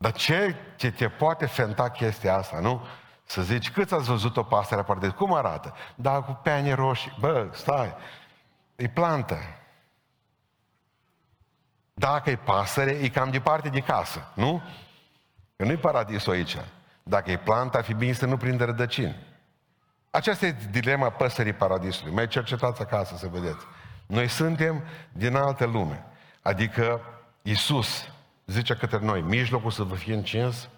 Dar 0.05 0.13
ce, 0.13 0.57
ce 0.77 0.91
te 0.91 1.09
poate 1.09 1.47
fenta 1.47 1.91
chestia 1.91 2.37
asta, 2.37 2.59
nu? 2.59 2.87
Să 3.25 3.43
zici, 3.43 3.71
cât 3.71 3.93
ați 3.93 4.09
văzut 4.09 4.37
o 4.37 4.43
pasăre 4.43 4.81
aparte? 4.81 5.09
Cum 5.09 5.35
arată? 5.35 5.75
Da, 5.95 6.21
cu 6.21 6.41
peane 6.43 6.73
roșii. 6.73 7.17
Bă, 7.21 7.49
stai, 7.53 7.95
e 8.77 8.89
plantă. 8.89 9.39
Dacă 11.95 12.31
e 12.31 12.37
pasăre, 12.37 12.91
e 12.91 13.09
cam 13.09 13.31
departe 13.31 13.69
de 13.69 13.81
casă, 13.81 14.33
nu? 14.35 14.63
Că 15.57 15.65
nu-i 15.65 15.77
paradisul 15.77 16.33
aici. 16.33 16.57
Dacă 17.03 17.31
e 17.31 17.37
plantă, 17.37 17.77
ar 17.77 17.85
fi 17.85 17.95
bine 17.95 18.13
să 18.13 18.27
nu 18.27 18.37
prindă 18.37 18.65
rădăcini. 18.65 19.17
Aceasta 20.11 20.47
e 20.47 20.57
dilema 20.71 21.11
păsării 21.11 21.53
paradisului. 21.53 22.13
Mai 22.13 22.29
cercetați 22.29 22.81
acasă 22.81 23.17
să 23.17 23.27
vedeți. 23.27 23.67
Noi 24.07 24.29
suntem 24.29 24.85
din 25.13 25.37
altă 25.37 25.65
lume. 25.65 26.07
Adică 26.43 27.01
Isus 27.43 28.09
zice 28.47 28.75
către 28.75 28.99
noi, 28.99 29.21
mijlocul 29.21 29.71
să 29.71 29.83
vă 29.83 29.95
fie 29.95 30.15
încins, 30.15 30.69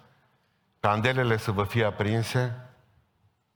candelele 0.79 1.37
să 1.37 1.51
vă 1.51 1.63
fie 1.63 1.85
aprinse, 1.85 2.67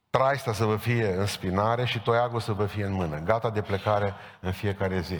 traista 0.09 0.53
să 0.53 0.65
vă 0.65 0.75
fie 0.75 1.13
în 1.13 1.25
spinare 1.25 1.85
și 1.85 2.01
toiagul 2.01 2.39
să 2.39 2.53
vă 2.53 2.65
fie 2.65 2.85
în 2.85 2.93
mână, 2.93 3.19
gata 3.19 3.49
de 3.49 3.61
plecare 3.61 4.13
în 4.39 4.51
fiecare 4.51 4.99
zi. 4.99 5.19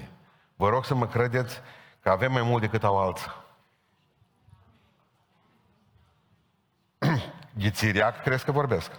Vă 0.55 0.69
rog 0.69 0.85
să 0.85 0.95
mă 0.95 1.07
credeți 1.07 1.61
că 1.99 2.09
avem 2.09 2.31
mai 2.31 2.41
mult 2.41 2.61
decât 2.61 2.83
au 2.83 2.99
alții. 2.99 3.31
Ghițiriac, 7.59 8.21
crezi 8.21 8.45
că 8.45 8.51
vorbesc. 8.51 8.91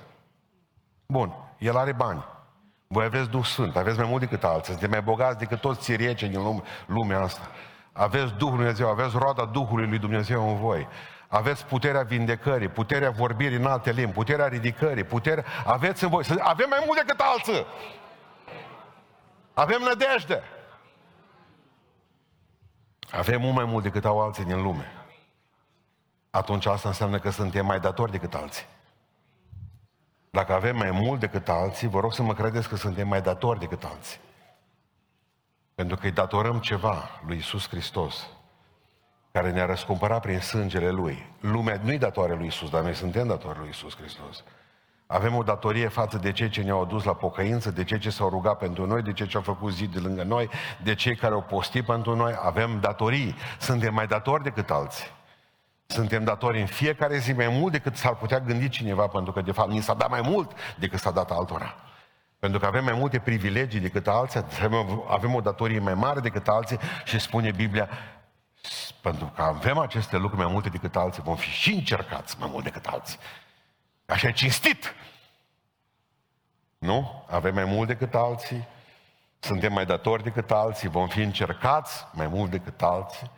Bun, 1.07 1.35
el 1.59 1.77
are 1.77 1.93
bani. 1.93 2.25
Voi 2.87 3.05
aveți 3.05 3.29
Duh 3.29 3.45
Sfânt, 3.45 3.77
aveți 3.77 3.99
mai 3.99 4.09
mult 4.09 4.21
decât 4.21 4.45
alții, 4.45 4.73
sunteți 4.73 4.93
mai 4.93 5.03
bogați 5.03 5.39
decât 5.39 5.61
toți 5.61 5.81
țiriecii 5.81 6.29
din 6.29 6.43
lume, 6.43 6.63
lumea 6.87 7.21
asta. 7.21 7.51
Aveți 7.93 8.35
Duhul 8.35 8.57
Dumnezeu, 8.57 8.89
aveți 8.89 9.17
roada 9.17 9.45
Duhului 9.45 9.89
lui 9.89 9.99
Dumnezeu 9.99 10.49
în 10.49 10.57
voi. 10.57 10.89
Aveți 11.29 11.67
puterea 11.67 12.03
vindecării, 12.03 12.69
puterea 12.69 13.11
vorbirii 13.11 13.57
în 13.57 13.67
alte 13.67 13.91
limbi, 13.91 14.13
puterea 14.13 14.47
ridicării, 14.47 15.05
puterea... 15.05 15.45
Aveți 15.65 16.05
în 16.05 16.11
voi. 16.11 16.25
Avem 16.39 16.69
mai 16.69 16.83
mult 16.87 16.99
decât 16.99 17.21
alții. 17.21 17.67
Avem 19.55 19.81
nădejde. 19.81 20.43
Avem 23.11 23.41
mult 23.41 23.55
mai 23.55 23.65
mult 23.65 23.83
decât 23.83 24.05
au 24.05 24.21
alții 24.21 24.45
din 24.45 24.63
lume. 24.63 24.93
Atunci 26.31 26.67
asta 26.67 26.89
înseamnă 26.89 27.19
că 27.19 27.31
suntem 27.31 27.67
mai 27.67 27.81
datori 27.81 28.11
decât 28.11 28.35
alții. 28.35 28.67
Dacă 30.31 30.53
avem 30.55 30.77
mai 30.77 30.91
mult 30.91 31.21
decât 31.21 31.49
alții, 31.49 31.89
vă 31.89 32.01
rog 32.01 32.13
să 32.13 32.23
mă 32.23 32.35
credeți 32.35 32.69
că 32.69 32.77
suntem 32.77 33.09
mai 33.09 33.23
datori 33.23 33.59
decât 33.59 33.85
alții. 33.85 34.19
Pentru 35.75 35.97
că 35.97 36.07
îi 36.07 36.13
datorăm 36.13 36.59
ceva 36.59 37.09
lui 37.27 37.37
Isus 37.37 37.69
Hristos, 37.69 38.27
care 39.33 39.51
ne-a 39.51 39.67
răscumpărat 39.67 40.21
prin 40.21 40.41
sângele 40.41 40.91
Lui. 40.91 41.31
Lumea 41.41 41.81
nu-i 41.83 41.99
datoare 41.99 42.35
lui 42.35 42.47
Isus, 42.47 42.71
dar 42.71 42.83
noi 42.83 42.95
suntem 42.95 43.27
datori 43.27 43.59
lui 43.59 43.69
Isus 43.69 43.97
Hristos. 43.97 44.45
Avem 45.07 45.35
o 45.35 45.43
datorie 45.43 45.89
față 45.89 46.19
de 46.19 46.33
cei 46.33 46.49
ce 46.49 46.63
ne-au 46.63 46.83
adus 46.83 47.05
la 47.05 47.15
pocăință, 47.15 47.71
de 47.71 47.85
cei 47.85 47.99
ce 47.99 48.11
s-au 48.11 48.29
rugat 48.29 48.59
pentru 48.59 48.87
noi, 48.87 49.03
de 49.03 49.13
cei 49.13 49.27
ce 49.27 49.37
au 49.37 49.43
făcut 49.43 49.73
zid 49.73 49.93
de 49.93 49.99
lângă 49.99 50.23
noi, 50.23 50.49
de 50.83 50.95
cei 50.95 51.17
care 51.17 51.35
au 51.35 51.43
postit 51.43 51.85
pentru 51.85 52.17
noi. 52.17 52.35
Avem 52.43 52.81
datorii. 52.81 53.35
Suntem 53.59 53.95
mai 53.95 54.07
datori 54.07 54.43
decât 54.43 54.71
alții. 54.71 55.07
Suntem 55.87 56.25
datori 56.25 56.61
în 56.61 56.67
fiecare 56.67 57.19
zi 57.19 57.33
mai 57.33 57.49
mult 57.49 57.73
decât 57.73 57.97
s-ar 57.97 58.15
putea 58.15 58.41
gândi 58.41 58.69
cineva, 58.69 59.07
pentru 59.07 59.33
că 59.33 59.41
de 59.41 59.53
fapt 59.53 59.71
ni 59.71 59.81
s-a 59.81 59.95
dat 59.95 60.11
mai 60.11 60.21
mult 60.21 60.53
decât 60.79 60.99
s-a 60.99 61.11
dat 61.11 61.31
altora. 61.31 61.75
Pentru 62.43 62.61
că 62.61 62.67
avem 62.67 62.85
mai 62.85 62.93
multe 62.93 63.19
privilegii 63.19 63.81
decât 63.81 64.09
alții, 64.09 64.45
avem 65.09 65.35
o 65.35 65.41
datorie 65.41 65.79
mai 65.79 65.95
mare 65.95 66.21
decât 66.21 66.49
alții 66.49 66.79
și 67.05 67.19
spune 67.19 67.51
Biblia, 67.51 67.89
pentru 69.01 69.33
că 69.35 69.43
avem 69.43 69.79
aceste 69.79 70.17
lucruri 70.17 70.43
mai 70.43 70.53
multe 70.53 70.69
decât 70.69 70.97
alții, 70.97 71.23
vom 71.23 71.37
fi 71.37 71.49
și 71.49 71.73
încercați 71.73 72.37
mai 72.39 72.49
mult 72.53 72.65
decât 72.65 72.87
alții. 72.87 73.19
Așa 74.07 74.29
e 74.29 74.33
cinstit. 74.33 74.95
Nu? 76.79 77.25
Avem 77.31 77.55
mai 77.55 77.65
mult 77.65 77.89
decât 77.89 78.15
alții, 78.15 78.69
suntem 79.39 79.73
mai 79.73 79.87
datori 79.87 80.23
decât 80.23 80.51
alții, 80.51 80.89
vom 80.89 81.09
fi 81.09 81.21
încercați 81.21 82.07
mai 82.13 82.27
mult 82.27 82.51
decât 82.51 82.83
alții, 82.83 83.31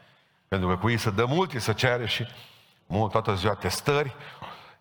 pentru 0.49 0.69
că 0.69 0.77
cu 0.77 0.91
ei 0.91 0.99
să 0.99 1.11
dă 1.11 1.25
mult, 1.25 1.61
să 1.61 1.73
cere 1.73 2.07
și 2.07 2.27
mult, 2.87 3.11
toată 3.11 3.35
ziua 3.35 3.55
testări, 3.55 4.15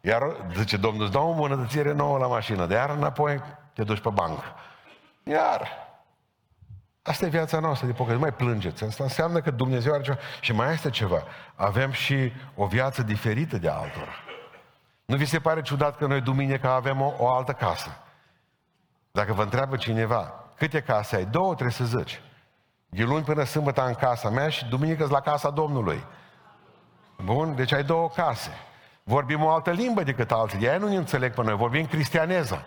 iar 0.01 0.23
zice 0.55 0.77
Domnul, 0.77 1.03
îți 1.03 1.11
dau 1.11 1.27
o 1.27 1.31
îmbunătățire 1.31 1.91
nouă 1.91 2.17
la 2.17 2.27
mașină, 2.27 2.65
de 2.65 2.73
iar 2.73 2.89
înapoi 2.89 3.61
te 3.73 3.83
duci 3.83 3.99
pe 3.99 4.09
bancă. 4.09 4.43
Iar. 5.23 5.67
Asta 7.01 7.25
e 7.25 7.29
viața 7.29 7.59
noastră 7.59 7.87
de 7.87 7.93
pocăit. 7.93 8.15
Nu 8.15 8.21
mai 8.21 8.33
plângeți. 8.33 8.83
Asta 8.83 9.03
înseamnă 9.03 9.41
că 9.41 9.51
Dumnezeu 9.51 9.93
are 9.93 10.03
ceva. 10.03 10.17
Și 10.39 10.53
mai 10.53 10.73
este 10.73 10.89
ceva. 10.89 11.23
Avem 11.55 11.91
și 11.91 12.31
o 12.55 12.65
viață 12.65 13.03
diferită 13.03 13.57
de 13.57 13.69
altora. 13.69 14.11
Nu 15.05 15.15
vi 15.15 15.25
se 15.25 15.39
pare 15.39 15.61
ciudat 15.61 15.97
că 15.97 16.05
noi 16.07 16.21
duminica 16.21 16.73
avem 16.73 17.01
o, 17.01 17.13
o 17.17 17.29
altă 17.29 17.51
casă? 17.51 17.97
Dacă 19.11 19.33
vă 19.33 19.41
întreabă 19.41 19.75
cineva, 19.75 20.33
câte 20.57 20.81
case 20.81 21.15
ai? 21.15 21.25
Două 21.25 21.53
trebuie 21.53 21.71
să 21.71 21.85
zici. 21.85 22.21
De 22.89 23.03
luni 23.03 23.23
până 23.23 23.43
sâmbătă 23.43 23.85
în 23.85 23.93
casa 23.93 24.29
mea 24.29 24.49
și 24.49 24.65
duminică 24.65 25.07
la 25.09 25.19
casa 25.19 25.49
Domnului. 25.49 26.05
Bun? 27.23 27.55
Deci 27.55 27.71
ai 27.71 27.83
două 27.83 28.09
case. 28.09 28.51
Vorbim 29.03 29.43
o 29.43 29.49
altă 29.49 29.71
limbă 29.71 30.03
decât 30.03 30.31
alții. 30.31 30.59
De 30.59 30.69
aia 30.69 30.77
nu 30.77 30.87
ne 30.87 30.95
înțeleg 30.95 31.33
pe 31.33 31.43
noi. 31.43 31.55
Vorbim 31.55 31.85
cristianeză. 31.85 32.65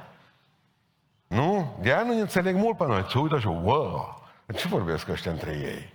Nu? 1.26 1.78
De 1.80 1.92
aia 1.92 2.02
nu 2.02 2.20
înțeleg 2.20 2.54
mult 2.54 2.76
pe 2.76 2.84
noi. 2.84 3.06
Se 3.08 3.18
uită 3.18 3.38
și, 3.38 3.46
wow, 3.46 4.22
ce 4.54 4.68
vorbesc 4.68 5.08
ăștia 5.08 5.30
între 5.30 5.50
ei? 5.50 5.94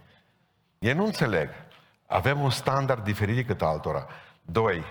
Ei 0.79 0.93
nu 0.93 1.05
înțeleg. 1.05 1.50
Avem 2.07 2.39
un 2.39 2.50
standard 2.50 3.03
diferit 3.03 3.35
decât 3.35 3.61
altora. 3.61 4.07
Doi, 4.41 4.83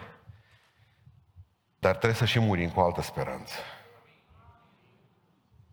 dar 1.79 1.93
trebuie 1.93 2.19
să 2.19 2.25
și 2.25 2.39
murim 2.39 2.71
cu 2.71 2.81
altă 2.81 3.03
speranță. 3.03 3.55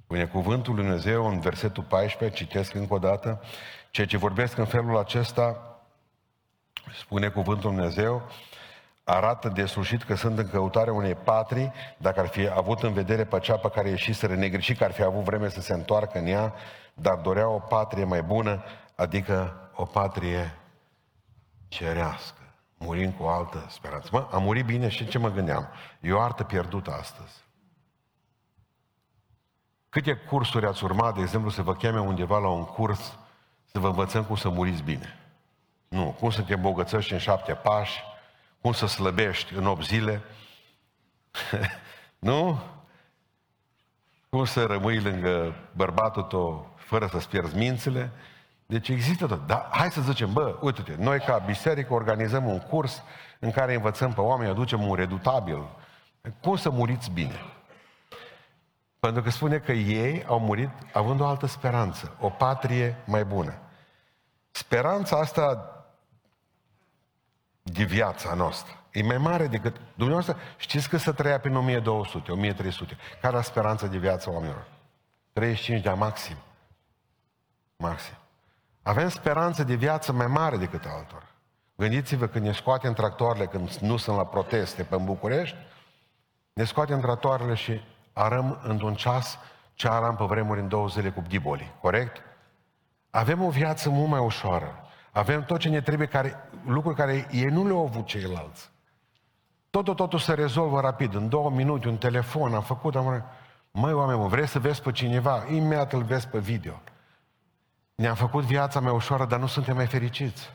Spune 0.03 0.25
cuvântul 0.25 0.73
Lui 0.75 0.83
Dumnezeu 0.83 1.27
în 1.27 1.39
versetul 1.39 1.83
14, 1.83 2.43
citesc 2.43 2.73
încă 2.73 2.93
o 2.93 2.97
dată, 2.97 3.41
ceea 3.89 4.07
ce 4.07 4.17
vorbesc 4.17 4.57
în 4.57 4.65
felul 4.65 4.97
acesta, 4.97 5.77
spune 6.99 7.29
cuvântul 7.29 7.69
Lui 7.69 7.77
Dumnezeu, 7.77 8.29
arată 9.09 9.47
de 9.47 9.65
sfârșit 9.65 10.03
că 10.03 10.15
sunt 10.15 10.37
în 10.37 10.49
căutarea 10.49 10.93
unei 10.93 11.15
patrii, 11.15 11.71
dacă 11.97 12.19
ar 12.19 12.27
fi 12.27 12.49
avut 12.49 12.83
în 12.83 12.93
vedere 12.93 13.25
pe 13.25 13.39
cea 13.39 13.57
pe 13.57 13.69
care 13.69 13.89
ieșiseră 13.89 14.35
negrișit, 14.35 14.77
că 14.77 14.83
ar 14.83 14.91
fi 14.91 15.03
avut 15.03 15.23
vreme 15.23 15.49
să 15.49 15.61
se 15.61 15.73
întoarcă 15.73 16.17
în 16.17 16.25
ea, 16.25 16.53
dar 16.93 17.15
dorea 17.15 17.49
o 17.49 17.59
patrie 17.59 18.03
mai 18.03 18.21
bună, 18.21 18.63
adică 18.95 19.53
o 19.75 19.85
patrie 19.85 20.57
cerească. 21.67 22.41
murim 22.77 23.11
cu 23.11 23.23
o 23.23 23.29
altă 23.29 23.65
speranță. 23.69 24.09
Mă, 24.11 24.27
am 24.31 24.43
murit 24.43 24.65
bine 24.65 24.89
și 24.89 25.07
ce 25.07 25.17
mă 25.17 25.29
gândeam? 25.29 25.67
E 25.99 26.11
o 26.11 26.21
artă 26.21 26.43
pierdută 26.43 26.91
astăzi. 26.91 27.45
Câte 29.89 30.13
cursuri 30.13 30.65
ați 30.65 30.83
urmat, 30.83 31.15
de 31.15 31.21
exemplu, 31.21 31.49
să 31.49 31.61
vă 31.61 31.73
cheme 31.73 31.99
undeva 31.99 32.37
la 32.37 32.47
un 32.47 32.65
curs 32.65 33.17
să 33.71 33.79
vă 33.79 33.87
învățăm 33.87 34.23
cum 34.23 34.35
să 34.35 34.49
muriți 34.49 34.83
bine? 34.83 35.19
Nu, 35.87 36.15
cum 36.19 36.29
să 36.29 36.41
te 36.41 36.53
îmbogățești 36.53 37.13
în 37.13 37.19
șapte 37.19 37.53
pași, 37.53 38.03
cum 38.67 38.75
să 38.75 38.85
slăbești 38.85 39.53
în 39.53 39.65
8 39.65 39.83
zile, 39.85 40.21
nu? 42.29 42.59
Cum 44.29 44.45
să 44.45 44.65
rămâi 44.65 44.99
lângă 44.99 45.55
bărbatul 45.71 46.23
tău 46.23 46.73
fără 46.75 47.07
să-ți 47.07 47.29
pierzi 47.29 47.55
mințile? 47.55 48.11
Deci 48.65 48.89
există 48.89 49.27
tot. 49.27 49.47
Dar 49.47 49.67
hai 49.71 49.91
să 49.91 50.01
zicem, 50.01 50.33
bă, 50.33 50.57
uite-te, 50.61 50.95
noi 50.97 51.19
ca 51.19 51.37
biserică 51.37 51.93
organizăm 51.93 52.45
un 52.45 52.59
curs 52.59 53.03
în 53.39 53.51
care 53.51 53.73
învățăm 53.73 54.13
pe 54.13 54.21
oameni, 54.21 54.49
aducem 54.49 54.87
un 54.87 54.95
redutabil. 54.95 55.63
Cum 56.41 56.55
să 56.55 56.69
muriți 56.69 57.11
bine? 57.11 57.41
Pentru 58.99 59.21
că 59.21 59.29
spune 59.29 59.57
că 59.57 59.71
ei 59.71 60.25
au 60.25 60.39
murit 60.39 60.69
având 60.93 61.19
o 61.19 61.25
altă 61.25 61.45
speranță, 61.45 62.15
o 62.19 62.29
patrie 62.29 62.95
mai 63.05 63.23
bună. 63.23 63.53
Speranța 64.51 65.17
asta 65.17 65.71
de 67.73 67.83
viața 67.83 68.33
noastră 68.33 68.77
e 68.97 69.03
mai 69.03 69.17
mare 69.17 69.47
decât... 69.47 69.75
Dumneavoastră 69.95 70.37
știți 70.57 70.89
că 70.89 70.97
să 70.97 71.11
trăia 71.11 71.39
prin 71.39 71.55
1200, 71.55 72.31
1300. 72.31 72.97
Care 73.21 73.37
a 73.37 73.41
speranța 73.41 73.87
de 73.87 73.97
viață 73.97 74.31
oamenilor? 74.31 74.67
35 75.33 75.81
de 75.83 75.89
maxim. 75.89 76.35
Maxim. 77.75 78.15
Avem 78.81 79.09
speranță 79.09 79.63
de 79.63 79.75
viață 79.75 80.11
mai 80.11 80.27
mare 80.27 80.57
decât 80.57 80.85
altor. 80.85 81.23
Gândiți-vă 81.75 82.27
când 82.27 82.45
ne 82.45 82.51
scoatem 82.51 82.93
tractoarele, 82.93 83.45
când 83.45 83.69
nu 83.69 83.97
sunt 83.97 84.17
la 84.17 84.25
proteste 84.25 84.83
pe 84.83 84.95
București, 84.95 85.57
ne 86.53 86.63
scoatem 86.63 86.99
tractoarele 86.99 87.53
și 87.53 87.81
arăm 88.13 88.59
într-un 88.63 88.95
ceas 88.95 89.37
ce 89.73 89.87
aram 89.87 90.15
pe 90.15 90.23
vremuri 90.23 90.59
în 90.59 90.67
două 90.67 90.87
zile 90.87 91.09
cu 91.09 91.23
ghiboli. 91.29 91.75
Corect? 91.81 92.21
Avem 93.09 93.43
o 93.43 93.49
viață 93.49 93.89
mult 93.89 94.09
mai 94.09 94.19
ușoară. 94.19 94.86
Avem 95.17 95.43
tot 95.43 95.59
ce 95.59 95.69
ne 95.69 95.81
trebuie, 95.81 96.07
care, 96.07 96.49
lucruri 96.65 96.95
care 96.95 97.27
ei 97.31 97.43
nu 97.43 97.67
le-au 97.67 97.85
avut 97.85 98.05
ceilalți. 98.05 98.69
Totul, 99.69 99.93
totul 99.93 100.19
se 100.19 100.33
rezolvă 100.33 100.79
rapid. 100.79 101.13
În 101.13 101.29
două 101.29 101.49
minute, 101.49 101.87
un 101.87 101.97
telefon, 101.97 102.53
am 102.53 102.61
făcut, 102.61 102.95
am... 102.95 103.23
Măi, 103.71 103.93
oameni, 103.93 104.29
vrei 104.29 104.47
să 104.47 104.59
vezi 104.59 104.81
pe 104.81 104.91
cineva? 104.91 105.45
Imediat 105.49 105.93
îl 105.93 106.03
vezi 106.03 106.27
pe 106.27 106.39
video. 106.39 106.81
Ne-am 107.95 108.15
făcut 108.15 108.43
viața 108.43 108.79
mai 108.79 108.93
ușoară, 108.93 109.25
dar 109.25 109.39
nu 109.39 109.45
suntem 109.47 109.75
mai 109.75 109.87
fericiți. 109.87 110.53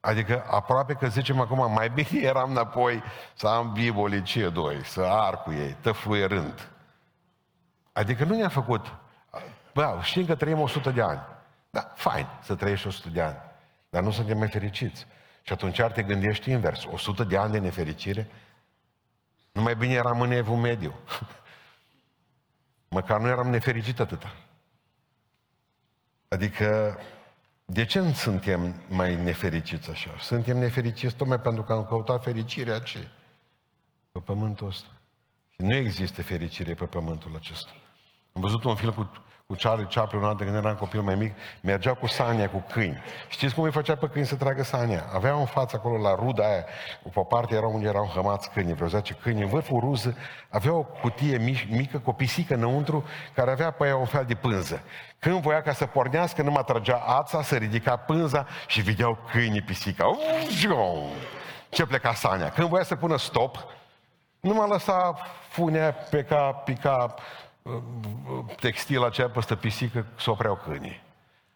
Adică 0.00 0.44
aproape 0.50 0.94
că 0.94 1.08
zicem 1.08 1.40
acum, 1.40 1.72
mai 1.72 1.90
bine 1.90 2.20
eram 2.30 2.50
înapoi 2.50 3.02
să 3.34 3.46
am 3.46 3.72
bibolicie 3.72 4.48
doi, 4.48 4.84
să 4.84 5.00
ar 5.00 5.42
cu 5.42 5.52
ei, 5.52 5.76
tăfluierând. 5.80 6.70
Adică 7.92 8.24
nu 8.24 8.34
ne-a 8.34 8.48
făcut, 8.48 8.94
bă, 9.74 9.98
știm 10.02 10.26
că 10.26 10.34
trăim 10.34 10.60
100 10.60 10.90
de 10.90 11.02
ani. 11.02 11.32
Da, 11.74 11.92
fain 11.94 12.26
să 12.42 12.54
trăiești 12.54 12.86
100 12.86 13.08
de 13.08 13.20
ani, 13.20 13.36
dar 13.90 14.02
nu 14.02 14.10
suntem 14.10 14.38
mai 14.38 14.48
fericiți. 14.48 15.06
Și 15.42 15.52
atunci 15.52 15.78
ar 15.78 15.92
te 15.92 16.02
gândești 16.02 16.50
invers, 16.50 16.84
100 16.84 17.24
de 17.24 17.36
ani 17.36 17.52
de 17.52 17.58
nefericire, 17.58 18.30
nu 19.52 19.62
mai 19.62 19.76
bine 19.76 19.92
eram 19.92 20.20
în 20.20 20.30
evul 20.30 20.56
mediu. 20.56 20.94
Măcar 22.96 23.20
nu 23.20 23.28
eram 23.28 23.48
nefericit 23.50 24.00
atâta. 24.00 24.34
Adică, 26.28 26.98
de 27.64 27.84
ce 27.84 28.12
suntem 28.12 28.82
mai 28.88 29.22
nefericiți 29.22 29.90
așa? 29.90 30.14
Suntem 30.18 30.58
nefericiți 30.58 31.14
tocmai 31.14 31.40
pentru 31.40 31.62
că 31.62 31.72
am 31.72 31.84
căutat 31.84 32.22
fericirea 32.22 32.78
ce? 32.78 33.08
Pe 34.12 34.18
pământul 34.18 34.66
ăsta. 34.66 34.88
Și 35.48 35.62
nu 35.62 35.74
există 35.74 36.22
fericire 36.22 36.74
pe 36.74 36.84
pământul 36.84 37.36
acesta. 37.36 37.70
Am 38.36 38.42
văzut 38.42 38.64
un 38.64 38.74
film 38.74 38.92
cu 38.92 39.10
cu 39.46 39.54
Charlie 39.58 39.86
Chaplin, 39.90 40.22
una 40.22 40.34
de 40.34 40.44
când 40.44 40.56
eram 40.56 40.74
copil 40.74 41.00
mai 41.00 41.14
mic, 41.14 41.34
mergea 41.60 41.94
cu 41.94 42.06
Sania, 42.06 42.50
cu 42.50 42.64
câini. 42.72 43.02
Știți 43.28 43.54
cum 43.54 43.62
îi 43.64 43.70
făcea 43.70 43.96
pe 43.96 44.08
câini 44.08 44.26
să 44.26 44.34
tragă 44.34 44.62
Sania? 44.62 45.04
Avea 45.12 45.34
în 45.34 45.44
față 45.44 45.76
acolo, 45.76 46.02
la 46.02 46.14
ruda 46.14 46.44
aia, 46.44 46.64
pe 47.02 47.18
o 47.18 47.22
parte 47.22 47.54
era 47.54 47.66
unde 47.66 47.86
erau 47.86 48.10
hămați 48.14 48.50
câini, 48.50 48.74
vreo 48.74 48.88
10 48.88 49.14
câini, 49.14 49.42
în 49.42 49.48
vârful 49.48 49.80
ruză, 49.80 50.16
avea 50.48 50.72
o 50.72 50.82
cutie 50.82 51.38
mic, 51.38 51.70
mică, 51.70 51.98
cu 51.98 52.10
o 52.10 52.12
pisică 52.12 52.54
înăuntru, 52.54 53.04
care 53.34 53.50
avea 53.50 53.70
pe 53.70 53.86
ea 53.86 53.96
un 53.96 54.06
fel 54.06 54.24
de 54.24 54.34
pânză. 54.34 54.82
Când 55.18 55.40
voia 55.40 55.62
ca 55.62 55.72
să 55.72 55.86
pornească, 55.86 56.42
nu 56.42 56.50
mă 56.50 56.62
tragea 56.62 56.96
ața, 56.96 57.42
să 57.42 57.56
ridica 57.56 57.96
pânza 57.96 58.46
și 58.66 58.80
vedeau 58.80 59.18
câinii 59.30 59.62
pisica. 59.62 60.04
Ce 61.68 61.86
pleca 61.86 62.14
Sania. 62.14 62.48
Când 62.48 62.68
voia 62.68 62.84
să 62.84 62.96
pună 62.96 63.16
stop, 63.16 63.66
nu 64.40 64.54
mă 64.54 64.66
lăsa 64.68 65.16
funea 65.48 65.92
pe 65.92 66.22
cap, 66.22 66.64
pica, 66.64 67.14
textil 68.60 69.04
aceea 69.04 69.30
păstă 69.30 69.56
pisică 69.56 70.06
să 70.18 70.30
opreau 70.30 70.56
câinii. 70.56 71.02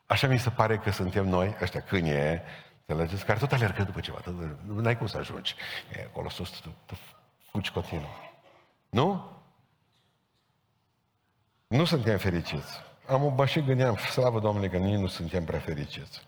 Așa 0.07 0.27
mi 0.27 0.39
se 0.39 0.51
pare 0.51 0.79
că 0.79 0.91
suntem 0.91 1.29
noi, 1.29 1.57
ăștia 1.61 1.81
câini, 1.81 2.41
înțelegeți, 2.87 3.25
care 3.25 3.39
tot 3.39 3.53
alergă 3.53 3.83
după 3.83 4.01
ceva, 4.01 4.19
tot, 4.19 4.35
nu 4.67 4.87
ai 4.87 4.99
cum 4.99 5.07
să 5.07 5.19
ajungi. 5.19 5.55
E 5.93 6.03
acolo 6.03 6.29
sus, 6.29 6.51
tu, 6.51 6.75
tu 6.87 6.99
fugi 7.51 7.71
continuu. 7.71 8.09
Nu? 8.89 9.37
Nu 11.67 11.85
suntem 11.85 12.19
fericiți. 12.19 12.81
Am 13.07 13.35
mă 13.37 13.47
și 13.47 13.63
gândeam, 13.63 13.97
slavă 13.97 14.41
Domnului, 14.41 14.71
că 14.71 14.77
nici 14.77 14.99
nu 14.99 15.07
suntem 15.07 15.45
prea 15.45 15.59
fericiți. 15.59 16.27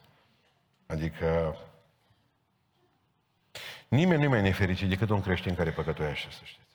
Adică 0.86 1.56
nimeni 3.88 4.22
nu 4.22 4.28
mai 4.28 4.42
nefericit 4.42 4.88
decât 4.88 5.10
un 5.10 5.20
creștin 5.20 5.54
care 5.54 5.70
păcătuiește, 5.70 6.30
să 6.30 6.40
știți. 6.44 6.69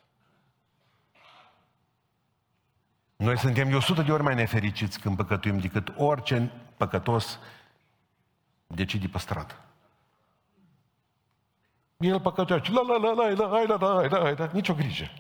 Noi 3.15 3.37
suntem 3.37 3.69
de 3.69 3.75
100 3.75 4.01
de 4.01 4.11
ori 4.11 4.23
mai 4.23 4.35
nefericiți 4.35 4.99
când 4.99 5.15
păcătuim 5.15 5.59
decât 5.59 5.93
orice 5.97 6.51
păcătos 6.77 7.39
decide 8.67 9.07
pe 9.07 9.17
stradă. 9.17 9.59
El 11.97 12.21
păcătuiește, 12.21 12.71
la 12.71 12.81
la 12.81 12.97
la 12.97 13.13
la 13.13 13.29
la 13.29 13.47
la 13.47 13.77
la 13.77 14.07
la 14.07 14.07
la 14.07 14.33
la 14.37 14.49
nicio 14.53 14.73
grijă. 14.73 15.11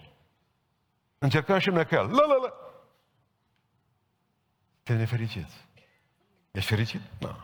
Încercăm 1.17 1.59
și 1.59 1.69
noi 1.69 1.85
că 1.85 1.95
el, 1.95 2.09
la 2.09 2.25
la 2.25 2.35
la. 2.35 2.53
Te 4.83 4.95
nefericiți. 4.95 5.67
Ești 6.51 6.69
fericit? 6.69 7.01
Nu. 7.19 7.35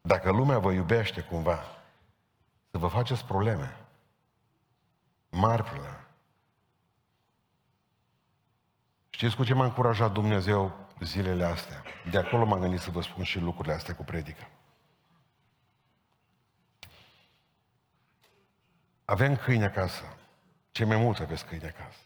Dacă 0.00 0.30
lumea 0.30 0.58
vă 0.58 0.72
iubește 0.72 1.20
cumva, 1.20 1.64
să 2.70 2.78
vă 2.78 2.86
faceți 2.86 3.24
probleme, 3.24 3.83
Mari 5.34 5.62
probleme. 5.62 6.06
Știți 9.10 9.36
cu 9.36 9.44
ce 9.44 9.54
m-a 9.54 9.64
încurajat 9.64 10.12
Dumnezeu 10.12 10.88
zilele 11.00 11.44
astea? 11.44 11.82
De 12.10 12.18
acolo 12.18 12.44
m-am 12.44 12.60
gândit 12.60 12.80
să 12.80 12.90
vă 12.90 13.02
spun 13.02 13.24
și 13.24 13.38
lucrurile 13.38 13.74
astea 13.74 13.94
cu 13.94 14.04
predică. 14.04 14.48
Avem 19.04 19.36
câini 19.36 19.64
acasă. 19.64 20.16
Ce 20.70 20.84
mai 20.84 20.96
mult 20.96 21.20
aveți 21.20 21.44
câini 21.44 21.64
acasă. 21.64 21.98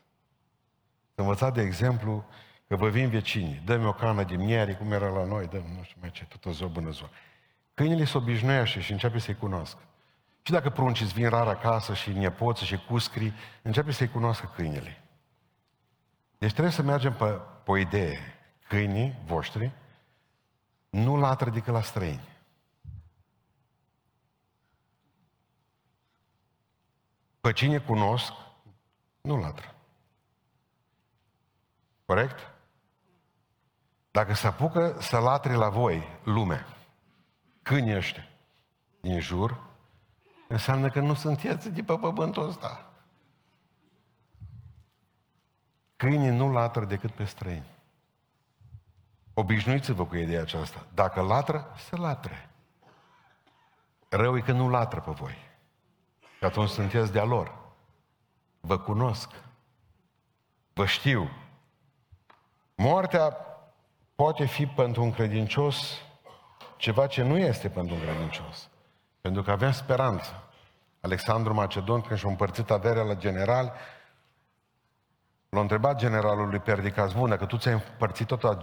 Să 1.14 1.20
învățați, 1.20 1.54
de 1.54 1.62
exemplu, 1.62 2.26
că 2.68 2.76
vă 2.76 2.88
vin 2.88 3.08
vecinii, 3.08 3.62
dă-mi 3.64 3.86
o 3.86 3.92
cană 3.92 4.24
de 4.24 4.36
miere, 4.36 4.74
cum 4.74 4.92
era 4.92 5.08
la 5.08 5.24
noi, 5.24 5.46
dă 5.46 5.56
nu 5.76 5.82
știu 5.82 5.96
mai 6.00 6.10
ce, 6.10 6.24
tot 6.24 6.44
o 6.44 6.52
zi, 6.52 6.62
o 6.62 6.68
bună 6.68 6.90
ziua. 6.90 7.10
Câinile 7.74 8.04
se 8.04 8.16
obișnuiește 8.16 8.80
și 8.80 8.92
începe 8.92 9.18
să-i 9.18 9.36
cunoască. 9.36 9.82
Și 10.42 10.52
dacă 10.52 10.70
pruncii 10.70 11.04
îți 11.04 11.14
vin 11.14 11.28
rar 11.28 11.46
acasă 11.46 11.94
și 11.94 12.12
nepoți 12.12 12.64
și 12.64 12.84
cuscri, 12.86 13.32
începe 13.62 13.90
să-i 13.90 14.08
cunoască 14.08 14.52
câinele. 14.54 15.02
Deci 16.38 16.50
trebuie 16.50 16.72
să 16.72 16.82
mergem 16.82 17.14
pe, 17.14 17.24
pe 17.64 17.70
o 17.70 17.76
idee. 17.76 18.18
Câinii 18.68 19.22
voștri 19.24 19.72
nu 20.90 21.16
latră 21.16 21.50
decât 21.50 21.72
la 21.72 21.82
străini. 21.82 22.28
Pe 27.40 27.52
cine 27.52 27.78
cunosc, 27.78 28.32
nu 29.20 29.36
latră. 29.36 29.74
Corect? 32.06 32.52
Dacă 34.10 34.34
se 34.34 34.46
apucă 34.46 34.96
să 35.00 35.18
latre 35.18 35.54
la 35.54 35.68
voi 35.68 36.20
lume, 36.24 36.66
câinii 37.62 37.96
ăștia 37.96 38.28
din 39.00 39.20
jur, 39.20 39.67
Înseamnă 40.48 40.90
că 40.90 41.00
nu 41.00 41.14
sunteți 41.14 41.70
de 41.70 41.82
pe 41.82 41.96
pământul 41.96 42.48
ăsta. 42.48 42.90
Câinii 45.96 46.30
nu 46.30 46.52
latră 46.52 46.84
decât 46.84 47.10
pe 47.10 47.24
străini. 47.24 47.76
Obișnuiți-vă 49.34 50.06
cu 50.06 50.16
ideea 50.16 50.40
aceasta. 50.40 50.86
Dacă 50.94 51.20
latră, 51.20 51.74
să 51.88 51.96
latre. 51.96 52.50
Rău 54.08 54.36
e 54.36 54.40
că 54.40 54.52
nu 54.52 54.68
latră 54.68 55.00
pe 55.00 55.10
voi. 55.10 55.36
Și 56.38 56.44
atunci 56.44 56.68
sunteți 56.68 57.12
de-a 57.12 57.24
lor. 57.24 57.58
Vă 58.60 58.78
cunosc. 58.78 59.30
Vă 60.72 60.86
știu. 60.86 61.30
Moartea 62.74 63.36
poate 64.14 64.44
fi 64.44 64.66
pentru 64.66 65.02
un 65.02 65.12
credincios 65.12 66.02
ceva 66.76 67.06
ce 67.06 67.22
nu 67.22 67.38
este 67.38 67.68
pentru 67.68 67.94
un 67.94 68.00
credincios. 68.00 68.68
Pentru 69.28 69.46
că 69.46 69.52
avea 69.52 69.72
speranță. 69.72 70.42
Alexandru 71.00 71.54
Macedon, 71.54 72.00
când 72.00 72.18
și-a 72.18 72.28
împărțit 72.28 72.70
averea 72.70 73.02
la 73.02 73.14
general, 73.14 73.72
l-a 75.48 75.60
întrebat 75.60 75.98
generalul 75.98 76.48
lui 76.48 76.58
Perdicaț, 76.58 77.12
bun, 77.12 77.28
dacă 77.28 77.46
tu 77.46 77.56
ți-ai 77.56 77.74
împărțit 77.74 78.26
toată 78.26 78.58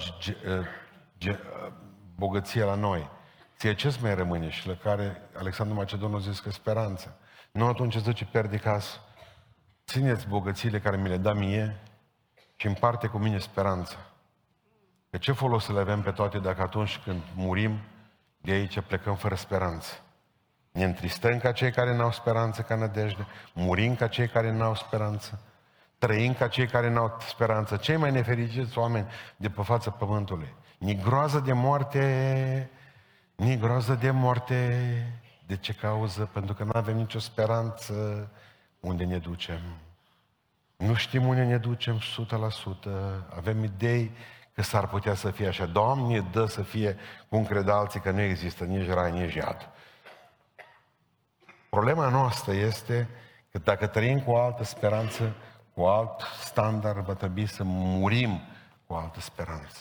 bogăția 2.15 2.65
la 2.65 2.75
noi, 2.75 3.09
ție 3.57 3.75
ce 3.75 3.97
mai 4.01 4.15
rămâne? 4.15 4.49
Și 4.49 4.67
la 4.67 4.75
care 4.75 5.21
Alexandru 5.37 5.75
Macedon 5.75 6.15
a 6.15 6.19
zis 6.19 6.39
că 6.39 6.49
speranță. 6.51 7.17
Nu 7.51 7.67
atunci 7.67 7.97
zice 7.97 8.25
Perdicas, 8.25 8.99
țineți 9.87 10.27
bogățiile 10.27 10.79
care 10.79 10.97
mi 10.97 11.09
le 11.09 11.17
da 11.17 11.33
mie 11.33 11.81
și 12.55 12.67
împarte 12.67 13.07
cu 13.07 13.17
mine 13.17 13.37
speranța. 13.37 13.97
De 15.09 15.17
ce 15.17 15.31
folos 15.31 15.63
să 15.63 15.73
le 15.73 15.79
avem 15.79 16.01
pe 16.01 16.11
toate 16.11 16.39
dacă 16.39 16.61
atunci 16.61 16.97
când 16.97 17.21
murim, 17.35 17.79
de 18.37 18.51
aici 18.51 18.79
plecăm 18.79 19.15
fără 19.15 19.35
speranță? 19.35 19.99
Ne 20.75 20.83
întristăm 20.83 21.37
ca 21.39 21.51
cei 21.51 21.71
care 21.71 21.95
n-au 21.95 22.11
speranță, 22.11 22.61
ca 22.61 22.75
nădejde, 22.75 23.25
murim 23.53 23.95
ca 23.95 24.07
cei 24.07 24.27
care 24.27 24.51
n-au 24.51 24.75
speranță, 24.75 25.39
trăim 25.97 26.33
ca 26.33 26.47
cei 26.47 26.67
care 26.67 26.89
n-au 26.89 27.17
speranță. 27.27 27.75
Cei 27.75 27.95
mai 27.95 28.11
nefericiți 28.11 28.77
oameni 28.77 29.07
de 29.37 29.49
pe 29.49 29.61
fața 29.61 29.91
pământului. 29.91 30.55
Ni 30.77 30.95
groază 30.95 31.39
de 31.39 31.53
moarte, 31.53 32.69
ni 33.35 33.57
groază 33.57 33.93
de 33.93 34.11
moarte. 34.11 34.79
De 35.47 35.57
ce 35.57 35.73
cauză? 35.73 36.29
Pentru 36.33 36.53
că 36.53 36.63
nu 36.63 36.71
avem 36.73 36.95
nicio 36.95 37.19
speranță 37.19 38.27
unde 38.79 39.03
ne 39.03 39.17
ducem. 39.17 39.59
Nu 40.77 40.93
știm 40.93 41.27
unde 41.27 41.43
ne 41.43 41.57
ducem 41.57 41.99
100%. 41.99 42.03
Avem 43.35 43.63
idei 43.63 44.11
că 44.53 44.61
s-ar 44.61 44.87
putea 44.87 45.13
să 45.13 45.31
fie 45.31 45.47
așa. 45.47 45.65
Doamne, 45.65 46.19
dă 46.31 46.45
să 46.45 46.61
fie 46.61 46.97
cum 47.29 47.45
cred 47.45 47.69
alții 47.69 47.99
că 47.99 48.11
nu 48.11 48.21
există 48.21 48.63
nici 48.63 48.89
rai, 48.89 49.11
nici 49.11 49.33
iad. 49.33 49.69
Problema 51.75 52.09
noastră 52.09 52.53
este 52.53 53.09
că 53.51 53.57
dacă 53.57 53.87
trăim 53.87 54.21
cu 54.21 54.31
o 54.31 54.37
altă 54.37 54.63
speranță, 54.63 55.35
cu 55.73 55.81
alt 55.81 56.21
standard, 56.39 57.05
va 57.05 57.13
trebui 57.13 57.45
să 57.45 57.63
murim 57.63 58.41
cu 58.87 58.93
o 58.93 58.95
altă 58.95 59.19
speranță. 59.19 59.79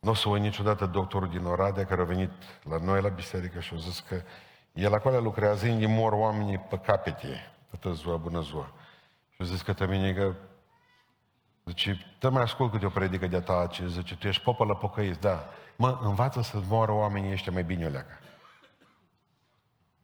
Nu 0.00 0.10
o 0.10 0.14
să 0.14 0.28
uit 0.28 0.42
niciodată 0.42 0.86
doctorul 0.86 1.28
din 1.28 1.44
Oradea 1.44 1.84
care 1.84 2.00
a 2.00 2.04
venit 2.04 2.30
la 2.62 2.78
noi 2.78 3.00
la 3.00 3.08
biserică 3.08 3.60
și 3.60 3.74
a 3.74 3.76
zis 3.76 4.00
că 4.00 4.22
el 4.72 4.94
acolo 4.94 5.18
lucrează, 5.18 5.66
îi 5.66 5.86
mor 5.86 6.12
oamenii 6.12 6.58
pe 6.58 6.78
capete, 6.78 7.52
toată 7.70 7.96
ziua, 7.96 8.16
bună 8.16 8.40
ziua. 8.40 8.72
Și 9.30 9.42
a 9.42 9.44
zis 9.44 9.62
că 9.62 9.72
te 9.72 9.86
mine 9.86 10.12
că 10.12 10.34
Zice, 11.66 12.16
te 12.18 12.28
mai 12.28 12.42
ascult 12.42 12.70
câte 12.70 12.86
o 12.86 12.88
predică 12.88 13.26
de 13.26 13.40
ta, 13.40 13.66
ce 13.70 13.88
zice, 13.88 14.16
tu 14.16 14.26
ești 14.26 14.42
popă 14.42 14.64
la 14.64 14.74
pocăiți, 14.74 15.20
da. 15.20 15.44
Mă, 15.76 15.98
învață 16.02 16.42
să 16.42 16.60
moară 16.68 16.92
oamenii 16.92 17.32
ăștia 17.32 17.52
mai 17.52 17.64
bine 17.64 17.86
o 17.86 17.88
leacă. 17.88 18.18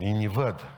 Ei 0.01 0.27
văd. 0.27 0.71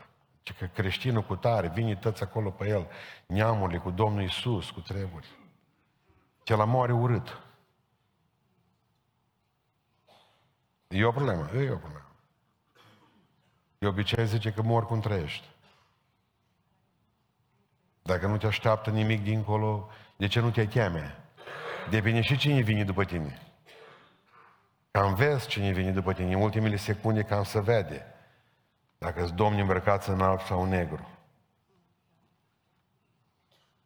Ce 0.43 0.55
că 0.55 0.67
creștinul 0.67 1.23
cu 1.23 1.37
tare, 1.37 1.69
vine 1.69 1.97
tăți 1.97 2.23
acolo 2.23 2.51
pe 2.51 2.69
el, 2.69 2.87
neamurile 3.27 3.79
cu 3.79 3.91
Domnul 3.91 4.23
Isus, 4.23 4.71
cu 4.71 4.81
treburi. 4.81 5.29
Ce 6.43 6.57
la 6.57 6.65
moare 6.65 6.93
urât. 6.93 7.41
E 10.89 11.05
o 11.05 11.11
problemă, 11.11 11.51
e 11.55 11.71
o 11.71 11.77
problemă. 11.77 12.07
De 13.79 13.87
obicei 13.87 14.27
zice 14.27 14.53
că 14.53 14.63
mor 14.63 14.87
cum 14.87 15.01
trăiești. 15.01 15.49
Dacă 18.03 18.27
nu 18.27 18.37
te 18.37 18.47
așteaptă 18.47 18.91
nimic 18.91 19.23
dincolo, 19.23 19.89
de 20.17 20.27
ce 20.27 20.41
nu 20.41 20.51
te 20.51 20.67
teme? 20.67 21.17
Depinde 21.91 22.21
și 22.21 22.37
cine 22.37 22.61
vine 22.61 22.85
după 22.85 23.05
tine. 23.05 23.43
Cam 24.91 25.15
vezi 25.15 25.47
cine 25.47 25.73
vine 25.73 25.91
după 25.91 26.13
tine. 26.13 26.35
În 26.35 26.41
ultimele 26.41 26.77
secunde 26.77 27.23
cam 27.23 27.45
se 27.45 27.61
vede. 27.61 28.12
Dacă 29.03 29.25
sunt 29.25 29.37
domni 29.37 29.61
îmbrăcați 29.61 30.11
în 30.11 30.21
alb 30.21 30.41
sau 30.41 30.65
negru. 30.65 31.09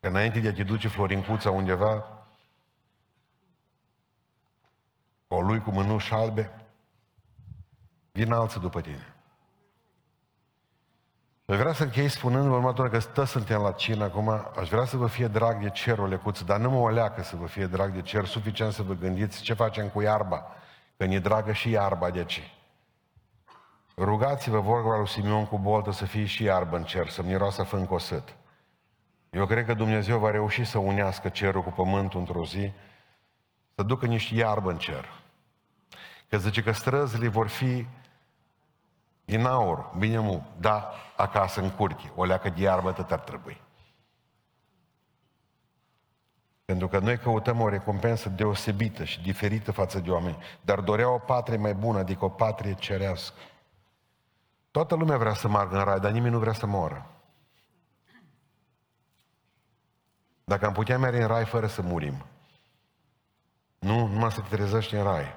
Că 0.00 0.08
înainte 0.08 0.40
de 0.40 0.48
a 0.48 0.52
te 0.52 0.62
duce 0.62 0.88
Florincuța 0.88 1.50
undeva, 1.50 2.04
o 5.28 5.40
lui 5.40 5.60
cu 5.60 5.70
mânuși 5.70 6.12
albe, 6.12 6.66
vin 8.12 8.32
alții 8.32 8.60
după 8.60 8.80
tine. 8.80 9.14
Aș 11.46 11.56
vrea 11.56 11.72
să 11.72 11.82
închei 11.82 12.08
spunând 12.08 12.50
următoarea 12.50 12.92
că 12.92 12.98
stă 12.98 13.24
suntem 13.24 13.60
la 13.60 13.72
cină 13.72 14.04
acum, 14.04 14.28
aș 14.58 14.68
vrea 14.68 14.84
să 14.84 14.96
vă 14.96 15.06
fie 15.06 15.26
drag 15.26 15.62
de 15.62 15.70
cerul 15.70 16.08
lecuț, 16.08 16.40
dar 16.40 16.60
nu 16.60 16.70
mă 16.70 16.78
o 16.78 16.88
leacă 16.88 17.22
să 17.22 17.36
vă 17.36 17.46
fie 17.46 17.66
drag 17.66 17.92
de 17.92 18.02
cer, 18.02 18.24
suficient 18.24 18.72
să 18.72 18.82
vă 18.82 18.94
gândiți 18.94 19.42
ce 19.42 19.54
facem 19.54 19.88
cu 19.88 20.00
iarba, 20.00 20.46
că 20.96 21.04
ne 21.04 21.18
dragă 21.18 21.52
și 21.52 21.70
iarba 21.70 22.10
de 22.10 22.18
aici. 22.18 22.55
Rugați-vă 23.96 24.60
vorba 24.60 24.96
lui 24.96 25.08
Simeon 25.08 25.46
cu 25.46 25.58
boltă 25.58 25.90
să 25.90 26.04
fie 26.04 26.24
și 26.24 26.42
iarbă 26.42 26.76
în 26.76 26.84
cer, 26.84 27.08
să 27.08 27.22
miroasă 27.22 27.62
fân 27.62 27.86
cosăt. 27.86 28.36
Eu 29.30 29.46
cred 29.46 29.64
că 29.64 29.74
Dumnezeu 29.74 30.18
va 30.18 30.30
reuși 30.30 30.64
să 30.64 30.78
unească 30.78 31.28
cerul 31.28 31.62
cu 31.62 31.70
pământul 31.70 32.20
într-o 32.20 32.44
zi, 32.44 32.72
să 33.74 33.82
ducă 33.82 34.06
niște 34.06 34.34
iarbă 34.34 34.70
în 34.70 34.78
cer. 34.78 35.08
Că 36.28 36.38
zice 36.38 36.62
că 36.62 36.72
străzile 36.72 37.28
vor 37.28 37.48
fi 37.48 37.86
din 39.24 39.44
aur, 39.44 39.90
bine 39.98 40.18
mu, 40.18 40.46
da, 40.60 40.92
acasă 41.16 41.60
în 41.60 41.70
curte, 41.70 42.12
o 42.14 42.24
leacă 42.24 42.48
de 42.48 42.62
iarbă 42.62 42.92
tot 42.92 43.10
ar 43.10 43.20
trebui. 43.20 43.60
Pentru 46.64 46.88
că 46.88 46.98
noi 46.98 47.18
căutăm 47.18 47.60
o 47.60 47.68
recompensă 47.68 48.28
deosebită 48.28 49.04
și 49.04 49.22
diferită 49.22 49.72
față 49.72 49.98
de 50.00 50.10
oameni, 50.10 50.38
dar 50.60 50.80
dorea 50.80 51.10
o 51.10 51.18
patrie 51.18 51.58
mai 51.58 51.74
bună, 51.74 51.98
adică 51.98 52.24
o 52.24 52.28
patrie 52.28 52.74
cerească. 52.74 53.34
Toată 54.76 54.94
lumea 54.94 55.16
vrea 55.16 55.34
să 55.34 55.48
meargă 55.48 55.78
în 55.78 55.84
rai, 55.84 56.00
dar 56.00 56.10
nimeni 56.10 56.32
nu 56.32 56.38
vrea 56.38 56.52
să 56.52 56.66
moară. 56.66 57.10
Dacă 60.44 60.66
am 60.66 60.72
putea 60.72 60.98
merge 60.98 61.20
în 61.20 61.26
rai 61.26 61.44
fără 61.44 61.66
să 61.66 61.82
murim, 61.82 62.24
nu 63.78 64.06
numai 64.06 64.32
să 64.32 64.40
te 64.40 64.56
trezești 64.56 64.94
în 64.94 65.02
rai, 65.02 65.34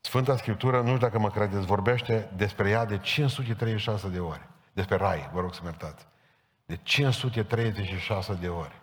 Sfânta 0.00 0.36
Scriptură, 0.36 0.80
nu 0.80 0.86
știu 0.86 0.98
dacă 0.98 1.18
mă 1.18 1.30
credeți, 1.30 1.66
vorbește 1.66 2.30
despre 2.36 2.70
ea 2.70 2.84
de 2.84 2.98
536 2.98 4.08
de 4.08 4.20
ori. 4.20 4.48
Despre 4.72 4.96
rai, 4.96 5.30
vă 5.32 5.40
rog 5.40 5.54
să 5.54 5.60
mă 5.62 5.68
iertați. 5.68 6.06
De 6.66 6.76
536 6.76 8.34
de 8.34 8.48
ori. 8.48 8.80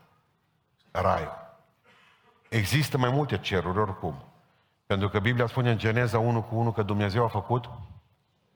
Raiul. 0.91 1.57
Există 2.49 2.97
mai 2.97 3.09
multe 3.09 3.37
ceruri, 3.37 3.79
oricum. 3.79 4.23
Pentru 4.87 5.09
că 5.09 5.19
Biblia 5.19 5.47
spune 5.47 5.71
în 5.71 5.77
Geneza 5.77 6.19
1 6.19 6.41
cu 6.41 6.55
1 6.55 6.71
că 6.71 6.83
Dumnezeu 6.83 7.23
a 7.23 7.27
făcut 7.27 7.69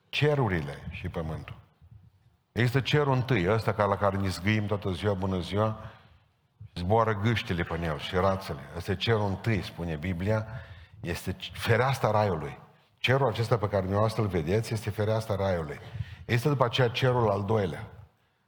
cerurile 0.09 0.87
și 0.89 1.09
pământul. 1.09 1.55
Există 2.51 2.79
cerul 2.79 3.13
întâi, 3.13 3.49
ăsta 3.49 3.73
ca 3.73 3.85
la 3.85 3.97
care 3.97 4.17
ne 4.17 4.27
zgâim 4.27 4.65
toată 4.65 4.91
ziua, 4.91 5.13
bună 5.13 5.39
ziua, 5.39 5.77
zboară 6.75 7.19
gâștile 7.19 7.63
pe 7.63 7.79
el 7.83 7.99
și 7.99 8.15
rațele. 8.15 8.59
Ăsta 8.77 8.91
e 8.91 8.95
cerul 8.95 9.27
întâi, 9.27 9.63
spune 9.63 9.95
Biblia, 9.95 10.45
este 10.99 11.35
fereastra 11.51 12.11
raiului. 12.11 12.59
Cerul 12.97 13.27
acesta 13.27 13.57
pe 13.57 13.67
care 13.67 13.81
dumneavoastră 13.81 14.21
îl 14.21 14.27
vedeți 14.27 14.73
este 14.73 14.89
fereastra 14.89 15.35
raiului. 15.35 15.79
Este 16.25 16.47
după 16.49 16.65
aceea 16.65 16.87
cerul 16.87 17.29
al 17.29 17.43
doilea. 17.43 17.87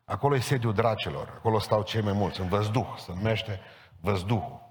Acolo 0.06 0.36
e 0.36 0.40
sediul 0.40 0.74
dracilor. 0.74 1.34
Acolo 1.38 1.60
stau 1.60 1.82
cei 1.82 2.02
mai 2.02 2.14
mulți. 2.14 2.42
În 2.42 2.48
văzduh. 2.48 2.96
Se 2.98 3.12
numește 3.16 3.60
văzduhul. 4.00 4.63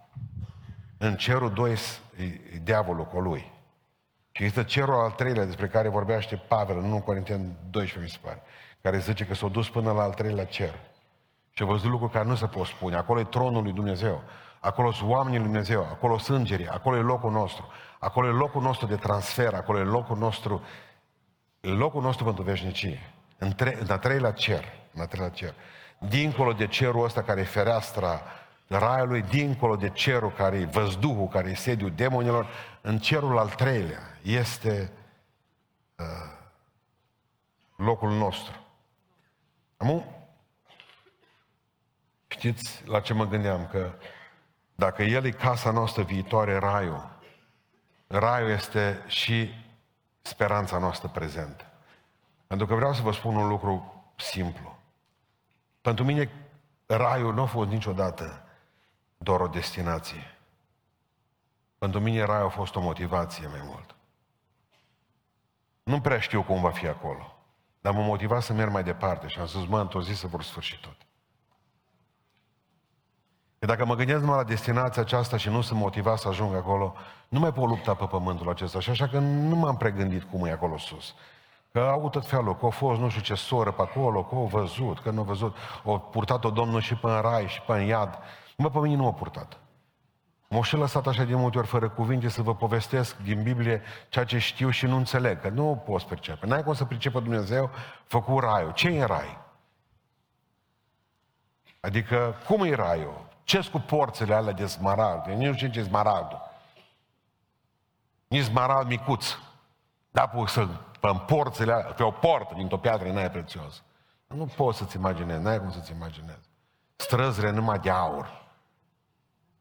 În 1.04 1.16
cerul 1.16 1.52
doi 1.52 1.72
e 2.52 2.58
diavolul 2.62 3.04
cu 3.04 3.20
lui. 3.20 3.52
Și 4.32 4.44
este 4.44 4.64
cerul 4.64 4.94
al 4.94 5.10
treilea 5.10 5.44
despre 5.44 5.68
care 5.68 5.88
vorbește 5.88 6.36
Pavel 6.48 6.78
în 6.78 6.84
1 6.84 7.00
Corinteni 7.00 7.56
12, 7.70 7.98
mi 7.98 8.08
se 8.08 8.18
pare, 8.28 8.42
care 8.82 8.98
zice 8.98 9.24
că 9.26 9.34
s-a 9.34 9.48
dus 9.48 9.70
până 9.70 9.92
la 9.92 10.02
al 10.02 10.12
treilea 10.12 10.44
cer. 10.44 10.78
Și 11.50 11.62
a 11.62 11.66
văzut 11.66 11.90
lucruri 11.90 12.12
care 12.12 12.24
nu 12.24 12.34
se 12.34 12.46
pot 12.46 12.66
spune. 12.66 12.96
Acolo 12.96 13.20
e 13.20 13.24
tronul 13.24 13.62
lui 13.62 13.72
Dumnezeu. 13.72 14.22
Acolo 14.60 14.92
sunt 14.92 15.10
oamenii 15.10 15.38
lui 15.38 15.46
Dumnezeu, 15.46 15.80
acolo 15.80 16.18
sunt 16.18 16.38
îngerii, 16.38 16.68
acolo 16.68 16.96
e 16.96 17.00
locul 17.00 17.30
nostru. 17.30 17.66
Acolo 17.98 18.26
e 18.26 18.30
locul 18.30 18.62
nostru 18.62 18.86
de 18.86 18.96
transfer, 18.96 19.54
acolo 19.54 19.78
e 19.78 19.82
locul 19.82 20.16
nostru, 20.16 20.62
locul 21.60 22.02
nostru 22.02 22.24
pentru 22.24 22.42
veșnicie. 22.42 23.12
În, 23.38 23.52
tre- 23.52 23.78
în 23.80 23.90
a 23.90 23.98
treilea 23.98 24.32
cer, 24.32 24.64
în 24.94 25.00
a 25.00 25.06
treilea 25.06 25.30
cer. 25.30 25.54
Dincolo 25.98 26.52
de 26.52 26.66
cerul 26.66 27.04
ăsta 27.04 27.22
care 27.22 27.40
e 27.40 27.44
fereastra 27.44 28.22
raiului, 28.78 29.22
dincolo 29.22 29.76
de 29.76 29.88
cerul 29.88 30.32
care 30.32 30.56
e 30.56 30.64
văzduhul, 30.64 31.28
care 31.28 31.50
e 31.50 31.54
sediul 31.54 31.92
demonilor, 31.94 32.46
în 32.80 32.98
cerul 32.98 33.38
al 33.38 33.48
treilea 33.48 34.18
este 34.22 34.92
uh, 35.98 36.32
locul 37.76 38.10
nostru. 38.10 38.56
Amu? 39.76 40.26
Știți 42.26 42.82
la 42.86 43.00
ce 43.00 43.12
mă 43.12 43.26
gândeam? 43.26 43.66
Că 43.66 43.92
dacă 44.74 45.02
El 45.02 45.24
e 45.24 45.30
casa 45.30 45.70
noastră 45.70 46.02
viitoare, 46.02 46.56
raiul, 46.56 47.10
raiul 48.06 48.50
este 48.50 49.04
și 49.06 49.50
speranța 50.22 50.78
noastră 50.78 51.08
prezentă. 51.08 51.64
Pentru 52.46 52.66
că 52.66 52.74
vreau 52.74 52.94
să 52.94 53.02
vă 53.02 53.12
spun 53.12 53.36
un 53.36 53.48
lucru 53.48 54.04
simplu. 54.16 54.78
Pentru 55.80 56.04
mine, 56.04 56.30
raiul 56.86 57.34
nu 57.34 57.42
a 57.42 57.46
fost 57.46 57.70
niciodată 57.70 58.42
doar 59.22 59.40
o 59.40 59.46
destinație. 59.46 60.38
Pentru 61.78 62.00
mine 62.00 62.24
raiul 62.24 62.46
a 62.46 62.48
fost 62.48 62.74
o 62.74 62.80
motivație 62.80 63.46
mai 63.46 63.60
mult. 63.64 63.94
Nu 65.82 66.00
prea 66.00 66.18
știu 66.18 66.42
cum 66.42 66.60
va 66.60 66.70
fi 66.70 66.86
acolo. 66.86 67.36
Dar 67.80 67.92
m-a 67.92 68.00
motivat 68.00 68.42
să 68.42 68.52
merg 68.52 68.72
mai 68.72 68.82
departe 68.82 69.28
și 69.28 69.38
am 69.38 69.46
zis, 69.46 69.66
mă, 69.66 69.80
într-o 69.80 70.02
zi 70.02 70.14
să 70.14 70.26
vor 70.26 70.42
sfârși 70.42 70.80
tot. 70.80 70.96
Că 73.58 73.66
dacă 73.66 73.84
mă 73.84 73.94
gândesc 73.94 74.20
numai 74.20 74.36
la 74.36 74.44
destinația 74.44 75.02
aceasta 75.02 75.36
și 75.36 75.48
nu 75.48 75.60
sunt 75.60 75.78
motivat 75.78 76.18
să 76.18 76.28
ajung 76.28 76.54
acolo, 76.54 76.94
nu 77.28 77.38
mai 77.38 77.52
pot 77.52 77.68
lupta 77.68 77.94
pe 77.94 78.04
pământul 78.04 78.48
acesta. 78.48 78.80
Și 78.80 78.90
așa 78.90 79.08
că 79.08 79.18
nu 79.18 79.56
m-am 79.56 79.76
pregândit 79.76 80.22
cum 80.22 80.44
e 80.44 80.50
acolo 80.50 80.78
sus. 80.78 81.14
Că 81.72 81.80
au 81.80 82.08
tot 82.08 82.26
felul, 82.26 82.56
că 82.56 82.64
au 82.64 82.70
fost 82.70 83.00
nu 83.00 83.08
știu 83.08 83.22
ce 83.22 83.34
soră 83.34 83.70
pe 83.72 83.82
acolo, 83.82 84.24
că 84.24 84.34
au 84.34 84.46
văzut, 84.46 85.00
că 85.00 85.10
nu 85.10 85.18
au 85.18 85.24
văzut. 85.24 85.56
Au 85.84 86.00
purtat-o 86.00 86.50
Domnul 86.50 86.80
și 86.80 86.94
pe 86.94 87.10
în 87.10 87.20
rai 87.20 87.46
și 87.46 87.60
pe 87.60 87.72
în 87.72 87.86
iad. 87.86 88.18
Mă, 88.56 88.70
pe 88.70 88.78
mine 88.78 88.96
nu 88.96 89.06
a 89.06 89.12
purtat. 89.12 89.58
M-au 90.48 90.62
și 90.62 90.76
lăsat 90.76 91.06
așa 91.06 91.24
de 91.24 91.34
multe 91.34 91.58
ori 91.58 91.66
fără 91.66 91.88
cuvinte 91.88 92.28
să 92.28 92.42
vă 92.42 92.54
povestesc 92.54 93.16
din 93.16 93.42
Biblie 93.42 93.82
ceea 94.08 94.24
ce 94.24 94.38
știu 94.38 94.70
și 94.70 94.86
nu 94.86 94.96
înțeleg, 94.96 95.40
că 95.40 95.48
nu 95.48 95.82
poți 95.86 96.06
percepe. 96.06 96.46
N-ai 96.46 96.62
cum 96.62 96.74
să 96.74 96.84
pricepă 96.84 97.20
Dumnezeu 97.20 97.70
făcut 98.04 98.42
raiul. 98.42 98.72
Ce 98.72 98.88
e 98.88 99.04
rai? 99.04 99.38
Adică, 101.80 102.34
cum 102.46 102.62
e 102.62 102.74
raiul? 102.74 103.30
ce 103.44 103.70
cu 103.70 103.78
porțile 103.78 104.34
alea 104.34 104.52
de 104.52 104.66
smaragd? 104.66 105.26
Eu 105.26 105.36
nu 105.36 105.54
știu 105.54 105.68
ce 105.68 105.78
e 105.78 105.82
smaragdul. 105.82 106.40
Nici 108.28 108.44
smaragd 108.44 108.88
micuț. 108.88 109.26
Da, 110.10 110.26
poți 110.26 110.52
să 110.52 110.68
pe 111.00 111.22
porțile 111.26 111.72
alea, 111.72 111.92
pe 111.92 112.02
o 112.02 112.10
portă 112.10 112.54
dintr-o 112.54 112.78
piatră 112.78 113.12
n-ai 113.12 113.30
prețios. 113.30 113.82
Nu 114.26 114.46
poți 114.56 114.78
să-ți 114.78 114.96
imaginezi, 114.96 115.42
n-ai 115.42 115.58
cum 115.58 115.70
să-ți 115.70 115.92
imaginezi. 115.92 116.48
Străzile 116.96 117.50
numai 117.50 117.78
de 117.78 117.90
aur. 117.90 118.41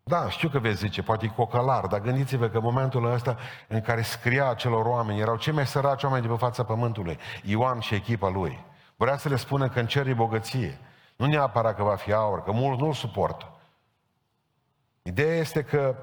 Da, 0.03 0.29
știu 0.29 0.49
că 0.49 0.59
veți 0.59 0.77
zice, 0.77 1.03
poate 1.03 1.25
e 1.25 1.27
cocalar, 1.35 1.87
dar 1.87 1.99
gândiți-vă 1.99 2.47
că 2.47 2.57
în 2.57 2.63
momentul 2.63 3.11
ăsta 3.11 3.37
în 3.67 3.81
care 3.81 4.01
scria 4.01 4.49
acelor 4.49 4.85
oameni, 4.85 5.19
erau 5.19 5.37
cei 5.37 5.53
mai 5.53 5.67
săraci 5.67 6.03
oameni 6.03 6.21
de 6.21 6.27
pe 6.27 6.37
fața 6.37 6.63
pământului, 6.63 7.19
Ioan 7.43 7.79
și 7.79 7.95
echipa 7.95 8.29
lui. 8.29 8.65
Vrea 8.95 9.17
să 9.17 9.29
le 9.29 9.35
spună 9.35 9.69
că 9.69 9.79
în 9.79 9.87
cer 9.87 10.07
e 10.07 10.13
bogăție. 10.13 10.79
Nu 11.15 11.25
neapărat 11.25 11.75
că 11.75 11.83
va 11.83 11.95
fi 11.95 12.13
aur, 12.13 12.43
că 12.43 12.51
mulți 12.51 12.81
nu-l 12.81 12.93
suportă. 12.93 13.51
Ideea 15.01 15.35
este 15.35 15.63
că 15.63 15.95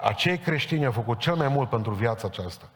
acei 0.00 0.38
creștini 0.38 0.84
au 0.84 0.92
făcut 0.92 1.18
cel 1.18 1.34
mai 1.34 1.48
mult 1.48 1.68
pentru 1.68 1.92
viața 1.92 2.26
aceasta, 2.26 2.70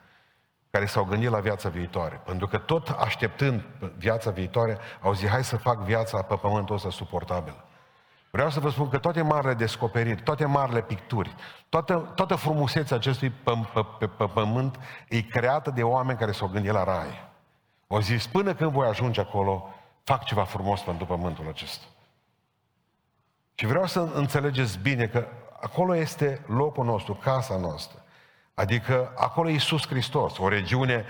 care 0.70 0.86
s-au 0.86 1.04
gândit 1.04 1.30
la 1.30 1.40
viața 1.40 1.68
viitoare. 1.68 2.20
Pentru 2.24 2.46
că 2.46 2.58
tot 2.58 2.88
așteptând 2.88 3.64
viața 3.96 4.30
viitoare, 4.30 4.78
au 5.00 5.12
zis, 5.12 5.28
hai 5.28 5.44
să 5.44 5.56
fac 5.56 5.78
viața 5.78 6.22
pe 6.22 6.34
pământul 6.34 6.74
ăsta 6.74 6.90
suportabilă. 6.90 7.65
Vreau 8.36 8.50
să 8.50 8.60
vă 8.60 8.70
spun 8.70 8.88
că 8.88 8.98
toate 8.98 9.22
marile 9.22 9.54
descoperiri, 9.54 10.22
toate 10.22 10.44
marile 10.44 10.82
picturi, 10.82 11.34
toată, 11.68 12.12
toată 12.14 12.34
frumusețea 12.34 12.96
acestui 12.96 13.30
pă, 13.30 13.58
pă, 13.72 13.84
pe, 13.84 14.06
pe 14.06 14.24
pământ 14.24 14.78
e 15.08 15.20
creată 15.20 15.70
de 15.70 15.82
oameni 15.82 16.18
care 16.18 16.32
s-au 16.32 16.48
gândit 16.48 16.72
la 16.72 16.84
rai. 16.84 17.28
O 17.86 18.00
zis, 18.00 18.26
până 18.26 18.54
când 18.54 18.70
voi 18.70 18.88
ajunge 18.88 19.20
acolo, 19.20 19.74
fac 20.04 20.24
ceva 20.24 20.44
frumos 20.44 20.80
pentru 20.80 21.06
pământul 21.06 21.48
acesta. 21.48 21.84
Și 23.54 23.66
vreau 23.66 23.86
să 23.86 24.08
înțelegeți 24.14 24.78
bine 24.78 25.06
că 25.06 25.26
acolo 25.60 25.96
este 25.96 26.44
locul 26.46 26.84
nostru, 26.84 27.14
casa 27.14 27.56
noastră. 27.56 28.02
Adică 28.54 29.12
acolo 29.16 29.48
e 29.48 29.52
Iisus 29.52 29.86
Hristos, 29.86 30.38
o 30.38 30.48
regiune 30.48 31.04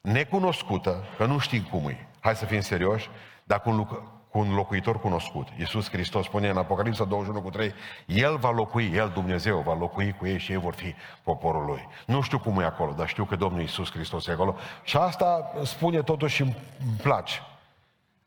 necunoscută, 0.00 1.04
că 1.16 1.24
nu 1.24 1.38
știm 1.38 1.62
cum 1.62 1.88
e. 1.88 2.08
Hai 2.20 2.36
să 2.36 2.44
fim 2.44 2.60
serioși, 2.60 3.10
dar 3.44 3.60
cu 3.60 3.70
un, 3.70 3.86
cu 4.32 4.38
un 4.38 4.54
locuitor 4.54 5.00
cunoscut. 5.00 5.48
Iisus 5.58 5.90
Hristos 5.90 6.24
spune 6.24 6.48
în 6.48 6.56
Apocalipsa 6.56 7.04
21 7.04 7.42
cu 7.42 7.50
3, 7.50 7.74
El 8.06 8.36
va 8.36 8.50
locui, 8.50 8.92
El 8.94 9.10
Dumnezeu 9.14 9.60
va 9.60 9.74
locui 9.74 10.12
cu 10.12 10.26
ei 10.26 10.38
și 10.38 10.52
ei 10.52 10.58
vor 10.58 10.74
fi 10.74 10.94
poporul 11.22 11.64
Lui. 11.64 11.88
Nu 12.06 12.20
știu 12.20 12.38
cum 12.38 12.60
e 12.60 12.64
acolo, 12.64 12.92
dar 12.92 13.08
știu 13.08 13.24
că 13.24 13.36
Domnul 13.36 13.60
Iisus 13.60 13.90
Hristos 13.90 14.26
e 14.26 14.32
acolo. 14.32 14.56
Și 14.82 14.96
asta 14.96 15.52
spune 15.62 16.02
totuși 16.02 16.34
și 16.34 16.42
îmi 16.42 16.56
place. 17.02 17.40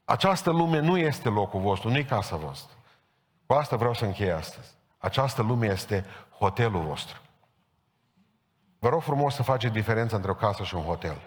Această 0.04 0.50
lume 0.52 0.80
nu 0.80 0.98
este 0.98 1.30
locul 1.30 1.60
vostru, 1.60 1.90
nu 1.90 1.98
e 1.98 2.04
casa 2.04 2.36
voastră. 2.36 2.76
Cu 3.46 3.54
asta 3.54 3.76
vreau 3.76 3.94
să 3.94 4.06
închei 4.06 4.32
astăzi. 4.32 4.68
Această 4.98 5.42
lume 5.42 5.68
este 5.68 6.06
hotelul 6.38 6.82
vostru. 6.82 7.22
Vă 8.80 8.90
rog 8.90 9.02
frumos 9.02 9.36
să 9.36 9.44
faceți 9.44 9.74
diferența 9.74 10.16
între 10.16 10.32
o 10.32 10.36
casă 10.36 10.64
și 10.64 10.76
un 10.76 10.84
hotel. 10.84 11.18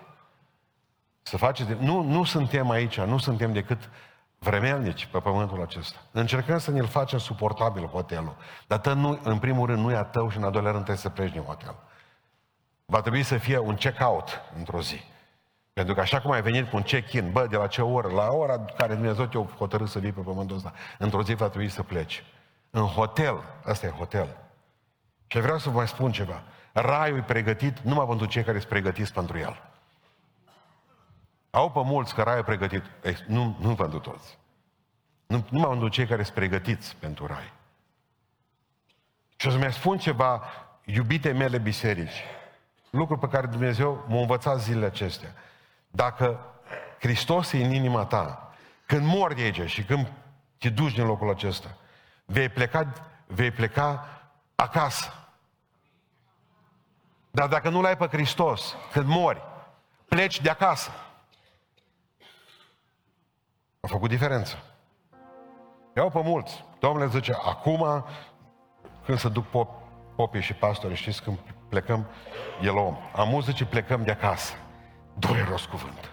Să 1.23 1.37
faceți... 1.37 1.73
Nu, 1.79 2.03
nu 2.03 2.25
suntem 2.25 2.71
aici, 2.71 3.01
nu 3.01 3.19
suntem 3.19 3.53
decât 3.53 3.91
vremelnici 4.39 5.07
pe 5.07 5.19
pământul 5.19 5.63
acesta. 5.63 5.99
Încercăm 6.11 6.59
să 6.59 6.71
ne-l 6.71 6.87
facem 6.87 7.19
suportabil 7.19 7.87
hotelul. 7.87 8.37
Dar 8.67 8.79
tă 8.79 8.93
nu, 8.93 9.21
în 9.23 9.39
primul 9.39 9.67
rând 9.67 9.83
nu 9.83 9.91
e 9.91 9.97
a 9.97 10.03
tău 10.03 10.31
și 10.31 10.37
în 10.37 10.45
al 10.45 10.51
doilea 10.51 10.71
rând 10.71 10.85
trebuie 10.85 11.05
să 11.05 11.11
pleci 11.11 11.33
din 11.33 11.43
hotel. 11.43 11.75
Va 12.85 13.01
trebui 13.01 13.23
să 13.23 13.37
fie 13.37 13.59
un 13.59 13.75
check-out 13.75 14.41
într-o 14.57 14.81
zi. 14.81 15.01
Pentru 15.73 15.95
că 15.95 16.01
așa 16.01 16.21
cum 16.21 16.31
ai 16.31 16.43
venit 16.43 16.71
cu 16.71 16.77
un 16.77 16.83
check-in, 16.83 17.33
bă, 17.33 17.47
de 17.47 17.57
la 17.57 17.67
ce 17.67 17.83
oră, 17.83 18.09
la 18.09 18.29
ora 18.29 18.59
care 18.59 18.95
Dumnezeu 18.95 19.27
te-a 19.27 19.41
hotărât 19.59 19.89
să 19.89 19.99
vii 19.99 20.13
pe 20.13 20.21
pământul 20.21 20.57
ăsta, 20.57 20.73
într-o 20.99 21.23
zi 21.23 21.35
va 21.35 21.49
trebui 21.49 21.69
să 21.69 21.83
pleci. 21.83 22.25
În 22.71 22.83
hotel, 22.83 23.43
asta 23.65 23.87
e 23.87 23.91
hotel. 23.91 24.37
Și 25.27 25.41
vreau 25.41 25.59
să 25.59 25.69
vă 25.69 25.77
mai 25.77 25.89
spun 25.89 26.13
ceva. 26.13 26.43
Raiul 26.73 27.19
e 27.19 27.23
pregătit 27.23 27.79
numai 27.79 28.07
pentru 28.07 28.27
cei 28.27 28.43
care 28.43 28.59
sunt 28.59 28.71
pregătiți 28.71 29.13
pentru 29.13 29.39
el. 29.39 29.68
Au 31.59 31.71
pe 31.71 31.81
mulți 31.83 32.15
că 32.15 32.23
raiul 32.23 32.41
e 32.41 32.43
pregătit. 32.43 32.83
Ei, 33.05 33.17
nu, 33.27 33.57
nu 33.61 33.75
pentru 33.75 33.99
toți. 33.99 34.39
Nu, 35.27 35.47
numai 35.51 35.69
pentru 35.69 35.89
cei 35.89 36.07
care 36.07 36.23
sunt 36.23 36.35
pregătiți 36.35 36.97
pentru 36.97 37.27
rai. 37.27 37.53
Și 39.37 39.47
o 39.47 39.51
să 39.51 39.59
mai 39.59 39.73
spun 39.73 39.99
ceva, 39.99 40.43
iubite 40.85 41.33
mele 41.33 41.59
biserici, 41.59 42.25
lucruri 42.91 43.21
pe 43.21 43.29
care 43.29 43.47
Dumnezeu 43.47 44.05
m-a 44.09 44.21
învățat 44.21 44.61
zilele 44.61 44.87
acestea. 44.87 45.35
Dacă 45.91 46.41
Hristos 47.01 47.53
e 47.53 47.65
în 47.65 47.73
inima 47.73 48.05
ta, 48.05 48.53
când 48.87 49.07
mor 49.07 49.35
de 49.35 49.43
aici 49.43 49.71
și 49.71 49.85
când 49.85 50.13
te 50.59 50.69
duci 50.69 50.95
din 50.95 51.07
locul 51.07 51.31
acesta, 51.31 51.77
vei 52.25 52.49
pleca, 52.49 52.93
vei 53.27 53.51
pleca 53.51 54.09
acasă. 54.55 55.13
Dar 57.31 57.49
dacă 57.49 57.69
nu 57.69 57.81
l-ai 57.81 57.97
pe 57.97 58.07
Hristos, 58.07 58.77
când 58.93 59.07
mori, 59.07 59.43
pleci 60.09 60.41
de 60.41 60.51
acasă. 60.51 60.91
A 63.81 63.87
făcut 63.87 64.09
diferență. 64.09 64.57
Iau 65.97 66.11
pe 66.11 66.21
mulți. 66.23 66.65
Domnule 66.79 67.07
zice, 67.07 67.33
acum, 67.33 68.05
când 69.05 69.19
se 69.19 69.29
duc 69.29 69.47
pop, 69.47 69.69
popii 70.17 70.41
și 70.41 70.55
pastorii, 70.55 70.97
știți, 70.97 71.23
când 71.23 71.39
plecăm, 71.69 72.07
el 72.63 72.77
om. 72.77 72.97
Am 73.17 73.41
zice, 73.41 73.67
plecăm 73.67 74.05
de 74.05 74.11
acasă. 74.11 74.55
Doi 75.15 75.47
rost 75.51 75.67
cuvânt. 75.67 76.13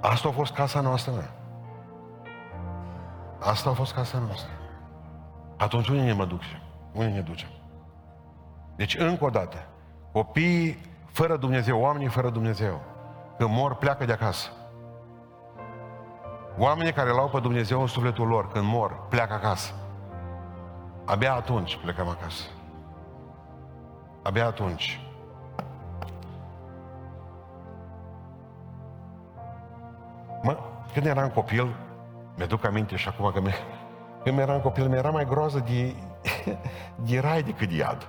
Asta 0.00 0.28
a 0.28 0.32
fost 0.32 0.52
casa 0.52 0.80
noastră, 0.80 1.12
mea. 1.12 1.34
Asta 3.40 3.70
a 3.70 3.72
fost 3.72 3.94
casa 3.94 4.18
noastră. 4.18 4.50
Atunci 5.56 5.88
unde 5.88 6.02
ne 6.02 6.12
mă 6.12 6.24
duc? 6.24 6.40
Unde 6.92 7.10
ne 7.10 7.20
ducem? 7.20 7.48
Deci, 8.76 8.96
încă 8.96 9.24
o 9.24 9.30
dată, 9.30 9.66
copiii 10.12 10.78
fără 11.06 11.36
Dumnezeu, 11.36 11.80
oamenii 11.80 12.08
fără 12.08 12.30
Dumnezeu, 12.30 12.80
când 13.40 13.52
mor, 13.52 13.74
pleacă 13.74 14.04
de 14.04 14.12
acasă. 14.12 14.48
Oamenii 16.58 16.92
care 16.92 17.10
l-au 17.10 17.28
pe 17.28 17.40
Dumnezeu 17.40 17.80
în 17.80 17.86
sufletul 17.86 18.26
lor, 18.26 18.48
când 18.48 18.64
mor, 18.64 19.06
pleacă 19.08 19.32
acasă. 19.32 19.72
Abia 21.04 21.34
atunci 21.34 21.76
plecăm 21.76 22.08
acasă. 22.08 22.42
Abia 24.22 24.46
atunci. 24.46 25.00
Mă, 30.42 30.58
când 30.92 31.06
eram 31.06 31.28
copil, 31.28 31.76
mi-aduc 32.36 32.64
aminte 32.64 32.96
și 32.96 33.08
acum 33.08 33.30
că 33.32 33.40
mi 33.40 33.54
când 34.22 34.38
eram 34.38 34.60
copil, 34.60 34.88
mi-era 34.88 35.10
mai 35.10 35.24
groază 35.24 35.58
de, 35.58 35.94
de 37.08 37.20
rai 37.20 37.42
decât 37.42 37.68
de 37.68 37.74
iad. 37.74 38.08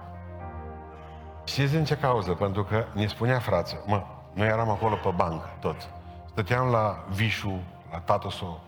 Știți 1.44 1.74
din 1.74 1.84
ce 1.84 1.98
cauză? 1.98 2.32
Pentru 2.32 2.64
că 2.64 2.86
ne 2.94 3.08
spunea 3.08 3.40
frață, 3.40 3.84
mă, 3.86 4.04
noi 4.34 4.48
eram 4.48 4.70
acolo 4.70 4.96
pe 4.96 5.10
bancă, 5.16 5.50
toți. 5.60 5.90
Stăteam 6.30 6.70
la 6.70 7.06
Vișu, 7.10 7.60
la 7.92 7.98
Tatoso, 8.00 8.62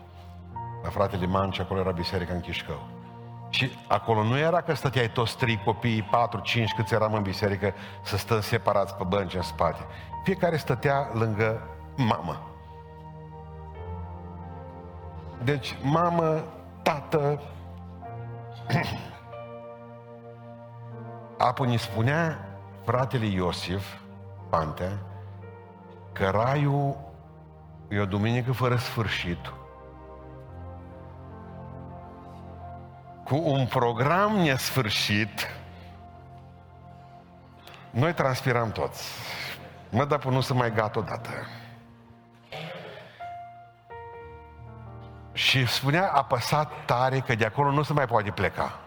la 0.82 0.88
fratele 0.88 1.26
Manci, 1.26 1.60
acolo 1.60 1.80
era 1.80 1.90
biserica 1.90 2.32
în 2.32 2.40
Chișcău. 2.40 2.88
Și 3.48 3.70
acolo 3.88 4.22
nu 4.22 4.38
era 4.38 4.60
că 4.60 4.74
stăteai 4.74 5.10
toți 5.10 5.36
trei 5.36 5.62
copii, 5.64 6.02
patru, 6.02 6.40
cinci, 6.40 6.74
câți 6.76 6.94
eram 6.94 7.14
în 7.14 7.22
biserică, 7.22 7.74
să 8.02 8.16
stăm 8.16 8.40
separați 8.40 8.94
pe 8.94 9.04
bănci 9.04 9.34
în 9.34 9.42
spate. 9.42 9.86
Fiecare 10.24 10.56
stătea 10.56 11.10
lângă 11.12 11.62
mamă. 11.96 12.48
Deci, 15.42 15.76
mamă, 15.82 16.44
tată, 16.82 17.42
apoi 21.48 21.68
ne 21.68 21.76
spunea 21.76 22.48
fratele 22.84 23.26
Iosif, 23.26 23.98
Pantea, 24.48 24.98
că 26.14 26.28
raiul 26.28 26.96
e 27.88 28.00
o 28.00 28.06
duminică 28.06 28.52
fără 28.52 28.76
sfârșit. 28.76 29.52
cu 33.24 33.36
un 33.44 33.66
program 33.66 34.36
nesfârșit, 34.36 35.48
noi 37.90 38.12
transpiram 38.12 38.72
toți. 38.72 39.08
Mă, 39.90 40.04
dar 40.04 40.24
nu 40.24 40.40
să 40.40 40.54
mai 40.54 40.72
gata 40.72 40.98
odată. 40.98 41.30
Și 45.32 45.66
spunea 45.66 46.10
apăsat 46.12 46.72
tare 46.84 47.18
că 47.18 47.34
de 47.34 47.44
acolo 47.44 47.70
nu 47.70 47.82
se 47.82 47.92
mai 47.92 48.06
poate 48.06 48.30
pleca. 48.30 48.78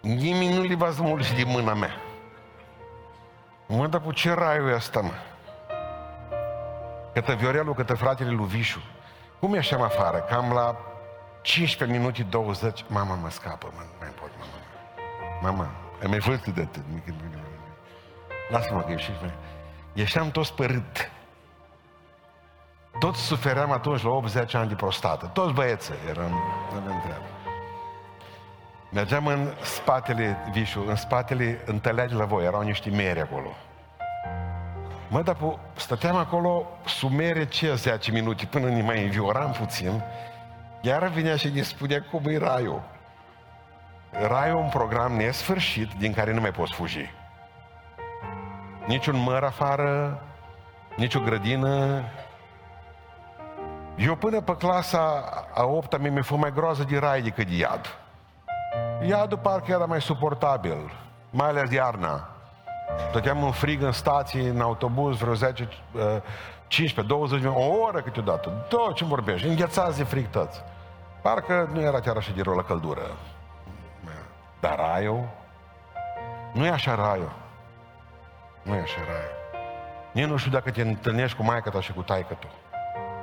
Nimeni 0.00 0.54
nu 0.54 0.62
li 0.62 0.74
va 0.74 0.90
smulge 0.90 1.34
din 1.34 1.48
mâna 1.48 1.74
mea. 1.74 2.07
Mă, 3.68 3.86
dar 3.86 4.00
cu 4.00 4.12
ce 4.12 4.32
raiul 4.32 4.68
e 4.68 4.74
ăsta, 4.74 5.00
mă? 5.00 5.12
Cătă 7.12 7.34
Viorelu, 7.34 7.74
cătă 7.74 7.94
fratele 7.94 8.30
lui 8.30 8.46
Vișu. 8.46 8.80
Cum 9.40 9.54
ieșeam 9.54 9.82
afară? 9.82 10.18
Cam 10.18 10.52
la 10.52 10.76
15 11.42 11.98
minute 11.98 12.22
20, 12.22 12.84
mama 12.86 13.14
mă 13.14 13.30
scapă, 13.30 13.72
mă, 13.74 13.80
nu 13.80 13.96
mai 14.00 14.08
pot, 14.08 14.30
mama. 14.38 15.50
Mama, 15.50 15.70
ai 16.00 16.06
mai 16.08 16.20
fost 16.20 16.44
de 16.44 16.60
atât. 16.60 16.82
Lasă-mă 18.48 18.80
că 18.80 18.90
ieși. 18.90 19.12
Ieșeam 19.92 20.30
toți 20.30 20.54
părât. 20.54 21.10
Toți 22.98 23.20
sufeream 23.20 23.72
atunci 23.72 24.02
la 24.02 24.10
80 24.10 24.54
ani 24.54 24.68
de 24.68 24.74
prostată. 24.74 25.26
Toți 25.26 25.52
băieții 25.52 25.94
eram, 26.08 26.30
nu 26.72 26.76
avem 26.76 27.00
treabă. 27.00 27.24
Mergeam 28.90 29.26
în 29.26 29.52
spatele, 29.62 30.36
Vișu, 30.50 30.84
în 30.86 30.96
spatele 30.96 31.62
întâlneagi 31.64 32.14
la 32.14 32.24
voi, 32.24 32.44
erau 32.44 32.62
niște 32.62 32.90
mere 32.90 33.20
acolo. 33.20 33.56
Mă, 35.08 35.22
dar 35.22 35.36
stăteam 35.76 36.16
acolo 36.16 36.66
sub 36.86 37.12
mere 37.12 37.46
ce 37.46 37.74
10 37.74 38.10
minute 38.10 38.46
până 38.46 38.68
ne 38.68 38.82
mai 38.82 39.04
învioram 39.04 39.50
puțin, 39.50 40.02
iar 40.80 41.08
vinea 41.08 41.36
și 41.36 41.48
ne 41.48 41.62
spunea 41.62 42.02
cum 42.10 42.22
e 42.26 42.38
raiul. 42.38 42.82
Raiul 44.10 44.56
un 44.56 44.68
program 44.68 45.12
nesfârșit 45.12 45.92
din 45.92 46.12
care 46.12 46.32
nu 46.32 46.40
mai 46.40 46.50
poți 46.50 46.72
fugi. 46.72 47.10
Niciun 48.86 49.16
măr 49.16 49.42
afară, 49.42 50.22
nici 50.96 51.14
o 51.14 51.20
grădină. 51.20 52.04
Eu 53.96 54.14
până 54.14 54.40
pe 54.40 54.56
clasa 54.56 55.24
a 55.54 55.64
8 55.64 55.98
mi-a 55.98 56.22
fost 56.22 56.40
mai 56.40 56.52
groază 56.52 56.84
de 56.84 56.98
rai 56.98 57.22
decât 57.22 57.46
de 57.46 57.56
iad. 57.56 57.98
Iadul 59.06 59.38
parcă 59.38 59.72
era 59.72 59.84
mai 59.84 60.00
suportabil, 60.00 60.92
mai 61.30 61.48
ales 61.48 61.70
iarna. 61.70 62.28
Stăteam 63.08 63.42
în 63.42 63.50
frig 63.50 63.82
în 63.82 63.92
stații, 63.92 64.46
în 64.46 64.60
autobuz, 64.60 65.16
vreo 65.16 65.34
10, 65.34 65.68
15, 66.66 67.14
20 67.14 67.40
minute, 67.40 67.58
o 67.58 67.82
oră 67.82 68.00
câteodată. 68.00 68.48
Tot 68.68 68.94
ce 68.94 69.04
vorbești, 69.04 69.46
înghețați 69.46 69.96
de 69.96 70.04
frig 70.04 70.30
toți. 70.30 70.62
Parcă 71.22 71.68
nu 71.72 71.80
era 71.80 72.00
chiar 72.00 72.16
așa 72.16 72.32
de 72.34 72.42
rău 72.42 72.54
la 72.54 72.62
căldură. 72.62 73.02
Dar 74.60 74.76
raiul, 74.76 75.28
nu 76.52 76.64
e 76.64 76.70
așa 76.70 76.94
raiul. 76.94 77.32
Nu 78.62 78.74
e 78.74 78.80
așa 78.80 79.00
raiul. 79.06 79.36
Nici 80.12 80.24
nu 80.24 80.36
știu 80.36 80.50
dacă 80.50 80.70
te 80.70 80.82
întâlnești 80.82 81.36
cu 81.36 81.42
maica 81.42 81.70
ta 81.70 81.80
și 81.80 81.92
cu 81.92 82.02
taică 82.02 82.34
tu. 82.34 82.46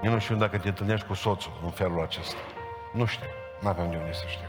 Nici 0.01 0.11
nu 0.11 0.19
știu 0.19 0.35
dacă 0.35 0.57
te 0.57 0.67
întâlnești 0.67 1.07
cu 1.07 1.13
soțul 1.13 1.51
în 1.63 1.69
felul 1.69 2.01
acesta. 2.01 2.39
Nu 2.93 3.05
știu. 3.05 3.27
Nu 3.59 3.67
avem 3.67 3.89
de 3.89 3.97
unde 3.97 4.13
să 4.13 4.23
știu. 4.27 4.47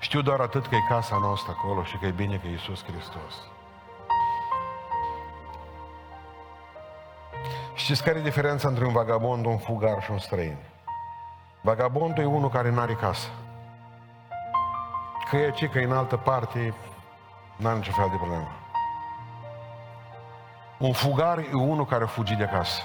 Știu 0.00 0.22
doar 0.22 0.40
atât 0.40 0.66
că 0.66 0.74
e 0.74 0.84
casa 0.88 1.18
noastră 1.18 1.54
acolo 1.56 1.84
și 1.84 1.96
că 1.96 2.06
e 2.06 2.10
bine 2.10 2.36
că 2.36 2.46
e 2.46 2.50
Iisus 2.50 2.84
Hristos. 2.84 3.34
Știți 7.74 8.02
care 8.04 8.18
e 8.18 8.22
diferența 8.22 8.68
între 8.68 8.84
un 8.84 8.92
vagabond, 8.92 9.44
un 9.44 9.58
fugar 9.58 10.02
și 10.02 10.10
un 10.10 10.18
străin? 10.18 10.56
Vagabondul 11.60 12.22
e 12.22 12.26
unul 12.26 12.48
care 12.50 12.70
nu 12.70 12.80
are 12.80 12.94
casă. 12.94 13.28
Că 15.30 15.36
e 15.36 15.50
ce, 15.50 15.66
că 15.66 15.78
e 15.78 15.84
în 15.84 15.92
altă 15.92 16.16
parte, 16.16 16.74
n-are 17.56 17.76
niciun 17.76 17.94
fel 17.94 18.08
de 18.10 18.16
problemă. 18.16 18.48
Un 20.78 20.92
fugar 20.92 21.38
e 21.38 21.52
unul 21.52 21.86
care 21.86 22.04
a 22.04 22.06
fugit 22.06 22.36
de 22.36 22.44
acasă. 22.44 22.82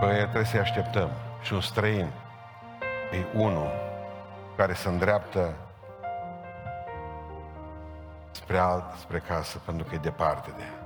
Păi 0.00 0.16
trebuie 0.16 0.44
să-i 0.44 0.60
așteptăm. 0.60 1.10
Și 1.42 1.52
un 1.52 1.60
străin 1.60 2.10
e 3.10 3.24
unul 3.34 3.70
care 4.56 4.72
se 4.72 4.88
îndreaptă 4.88 5.54
spre 8.30 8.58
alt, 8.58 8.84
spre 8.98 9.18
casă, 9.18 9.58
pentru 9.64 9.86
că 9.88 9.94
e 9.94 9.98
departe 9.98 10.50
de 10.56 10.62
ea. 10.62 10.78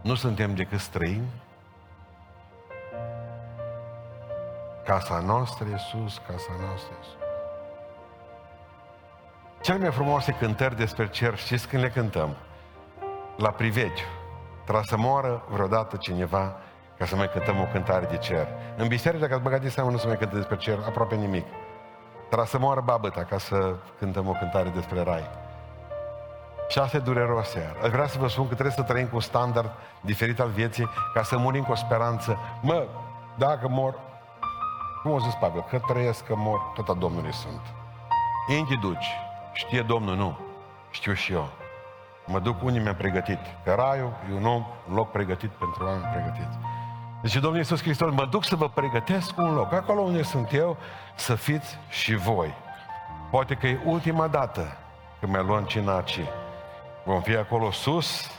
Nu 0.00 0.14
suntem 0.14 0.54
decât 0.54 0.80
străini. 0.80 1.28
Casa 4.84 5.18
noastră 5.18 5.66
e 5.74 5.76
sus, 5.76 6.20
casa 6.26 6.52
noastră 6.60 6.94
e 7.00 7.04
sus. 7.04 7.16
Cele 9.60 9.78
mai 9.78 9.90
frumoase 9.90 10.32
cântări 10.32 10.76
despre 10.76 11.08
cer, 11.08 11.36
știți 11.36 11.68
când 11.68 11.82
le 11.82 11.90
cântăm? 11.90 12.36
La 13.36 13.50
privegiu. 13.50 14.04
Trebuie 14.62 14.84
să 14.86 14.96
moară 14.96 15.44
vreodată 15.48 15.96
cineva 15.96 16.56
ca 16.98 17.06
să 17.06 17.16
mai 17.16 17.30
cântăm 17.30 17.60
o 17.60 17.64
cântare 17.72 18.06
de 18.06 18.16
cer. 18.16 18.48
În 18.76 18.88
biserică, 18.88 19.20
dacă 19.20 19.34
ați 19.34 19.42
băgat 19.42 19.60
de 19.60 19.68
seamă, 19.68 19.90
nu 19.90 19.96
se 19.96 20.06
mai 20.06 20.16
cântă 20.16 20.36
despre 20.36 20.56
cer 20.56 20.78
aproape 20.86 21.14
nimic. 21.14 21.46
Trebuie 22.26 22.46
să 22.46 22.58
moară 22.58 22.80
babăta 22.80 23.24
ca 23.24 23.38
să 23.38 23.74
cântăm 23.98 24.28
o 24.28 24.32
cântare 24.32 24.68
despre 24.68 25.02
rai. 25.02 25.30
Și 26.68 26.78
asta 26.78 26.96
e 26.96 27.00
dureros 27.00 27.54
iar. 27.54 27.76
Aș 27.82 27.90
vrea 27.90 28.06
să 28.06 28.18
vă 28.18 28.28
spun 28.28 28.48
că 28.48 28.52
trebuie 28.54 28.74
să 28.74 28.82
trăim 28.82 29.06
cu 29.06 29.14
un 29.14 29.20
standard 29.20 29.70
diferit 30.00 30.40
al 30.40 30.48
vieții 30.48 30.88
ca 31.14 31.22
să 31.22 31.36
murim 31.36 31.62
cu 31.62 31.72
o 31.72 31.74
speranță. 31.74 32.38
Mă, 32.60 32.86
dacă 33.38 33.68
mor, 33.68 33.98
cum 35.02 35.10
o 35.10 35.18
zis 35.18 35.34
Pavel, 35.34 35.64
că 35.70 35.78
trăiesc, 35.86 36.24
că 36.24 36.34
mor, 36.36 36.60
tot 36.74 36.88
a 36.88 36.92
Domnului 36.92 37.32
sunt. 37.32 37.60
Inti 38.48 38.76
duci, 38.76 39.16
știe 39.52 39.82
Domnul, 39.82 40.16
nu. 40.16 40.38
Știu 40.90 41.12
și 41.12 41.32
eu. 41.32 41.48
Mă 42.26 42.38
duc 42.38 42.62
unii 42.62 42.80
mi-a 42.80 42.94
pregătit. 42.94 43.38
Că 43.64 43.72
raiul 43.72 44.12
e 44.30 44.34
un, 44.34 44.46
om, 44.46 44.66
un 44.88 44.94
loc 44.94 45.10
pregătit 45.10 45.50
pentru 45.50 45.84
oameni 45.84 46.12
pregătiți. 46.12 46.58
Deci 47.22 47.36
Domnul 47.36 47.58
Iisus 47.58 47.82
Hristos, 47.82 48.12
mă 48.12 48.26
duc 48.26 48.44
să 48.44 48.56
vă 48.56 48.68
pregătesc 48.68 49.38
un 49.38 49.54
loc. 49.54 49.72
Acolo 49.72 50.00
unde 50.00 50.22
sunt 50.22 50.52
eu, 50.52 50.76
să 51.14 51.34
fiți 51.34 51.78
și 51.88 52.14
voi. 52.14 52.54
Poate 53.30 53.54
că 53.54 53.66
e 53.66 53.80
ultima 53.84 54.28
dată 54.28 54.76
când 55.20 55.32
mai 55.32 55.44
luăm 55.44 55.64
cina 55.64 55.96
aici. 55.96 56.20
Vom 57.04 57.20
fi 57.22 57.36
acolo 57.36 57.70
sus 57.70 58.30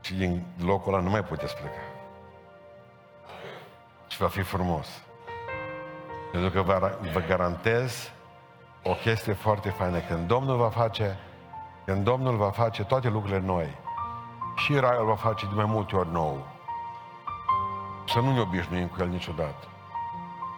și 0.00 0.14
din 0.14 0.46
locul 0.64 0.92
ăla 0.92 1.02
nu 1.02 1.10
mai 1.10 1.24
puteți 1.24 1.56
pleca. 1.56 1.80
Și 4.08 4.18
va 4.18 4.28
fi 4.28 4.40
frumos. 4.40 5.02
Pentru 6.32 6.50
că 6.50 6.62
vă, 6.62 6.98
vă 7.12 7.20
garantez 7.20 8.10
o 8.82 8.92
chestie 8.92 9.32
foarte 9.32 9.70
faină. 9.70 9.98
Când 9.98 10.26
Domnul 10.26 10.56
va 10.56 10.68
face, 10.68 11.18
când 11.84 12.04
Domnul 12.04 12.36
va 12.36 12.50
face 12.50 12.84
toate 12.84 13.08
lucrurile 13.08 13.40
noi, 13.40 13.76
și 14.58 14.78
Raiul 14.78 15.06
va 15.06 15.14
face 15.14 15.46
de 15.46 15.54
mai 15.54 15.64
multe 15.64 15.96
ori 15.96 16.12
nou. 16.12 16.46
Să 18.06 18.18
nu 18.18 18.32
ne 18.32 18.40
obișnuim 18.40 18.86
cu 18.86 18.96
El 19.00 19.08
niciodată. 19.08 19.68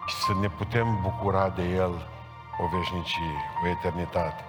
Și 0.05 0.15
să 0.15 0.33
ne 0.41 0.47
putem 0.47 0.99
bucura 1.01 1.49
de 1.49 1.63
El 1.63 2.07
o 2.59 2.77
veșnicie, 2.77 3.35
o 3.63 3.67
eternitate. 3.67 4.45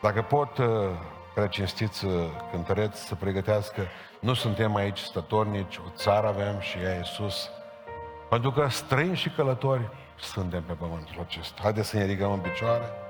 Dacă 0.00 0.22
pot 0.22 0.58
uh, 0.58 0.66
precinstiți 1.34 2.04
uh, 2.04 2.12
cântăreți 2.50 3.06
să 3.06 3.14
pregătească, 3.14 3.82
nu 4.20 4.34
suntem 4.34 4.74
aici 4.74 4.98
stătornici, 4.98 5.76
o 5.76 5.90
țară 5.94 6.26
avem 6.26 6.60
și 6.60 6.78
ea 6.78 6.94
e 6.94 7.02
sus. 7.02 7.50
Pentru 8.28 8.50
că 8.50 8.68
străini 8.68 9.16
și 9.16 9.28
călători 9.28 9.88
suntem 10.18 10.62
pe 10.62 10.72
pământul 10.72 11.20
acesta. 11.20 11.62
Haideți 11.62 11.88
să 11.88 11.96
ne 11.96 12.04
ridicăm 12.04 12.32
în 12.32 12.38
picioare. 12.38 13.05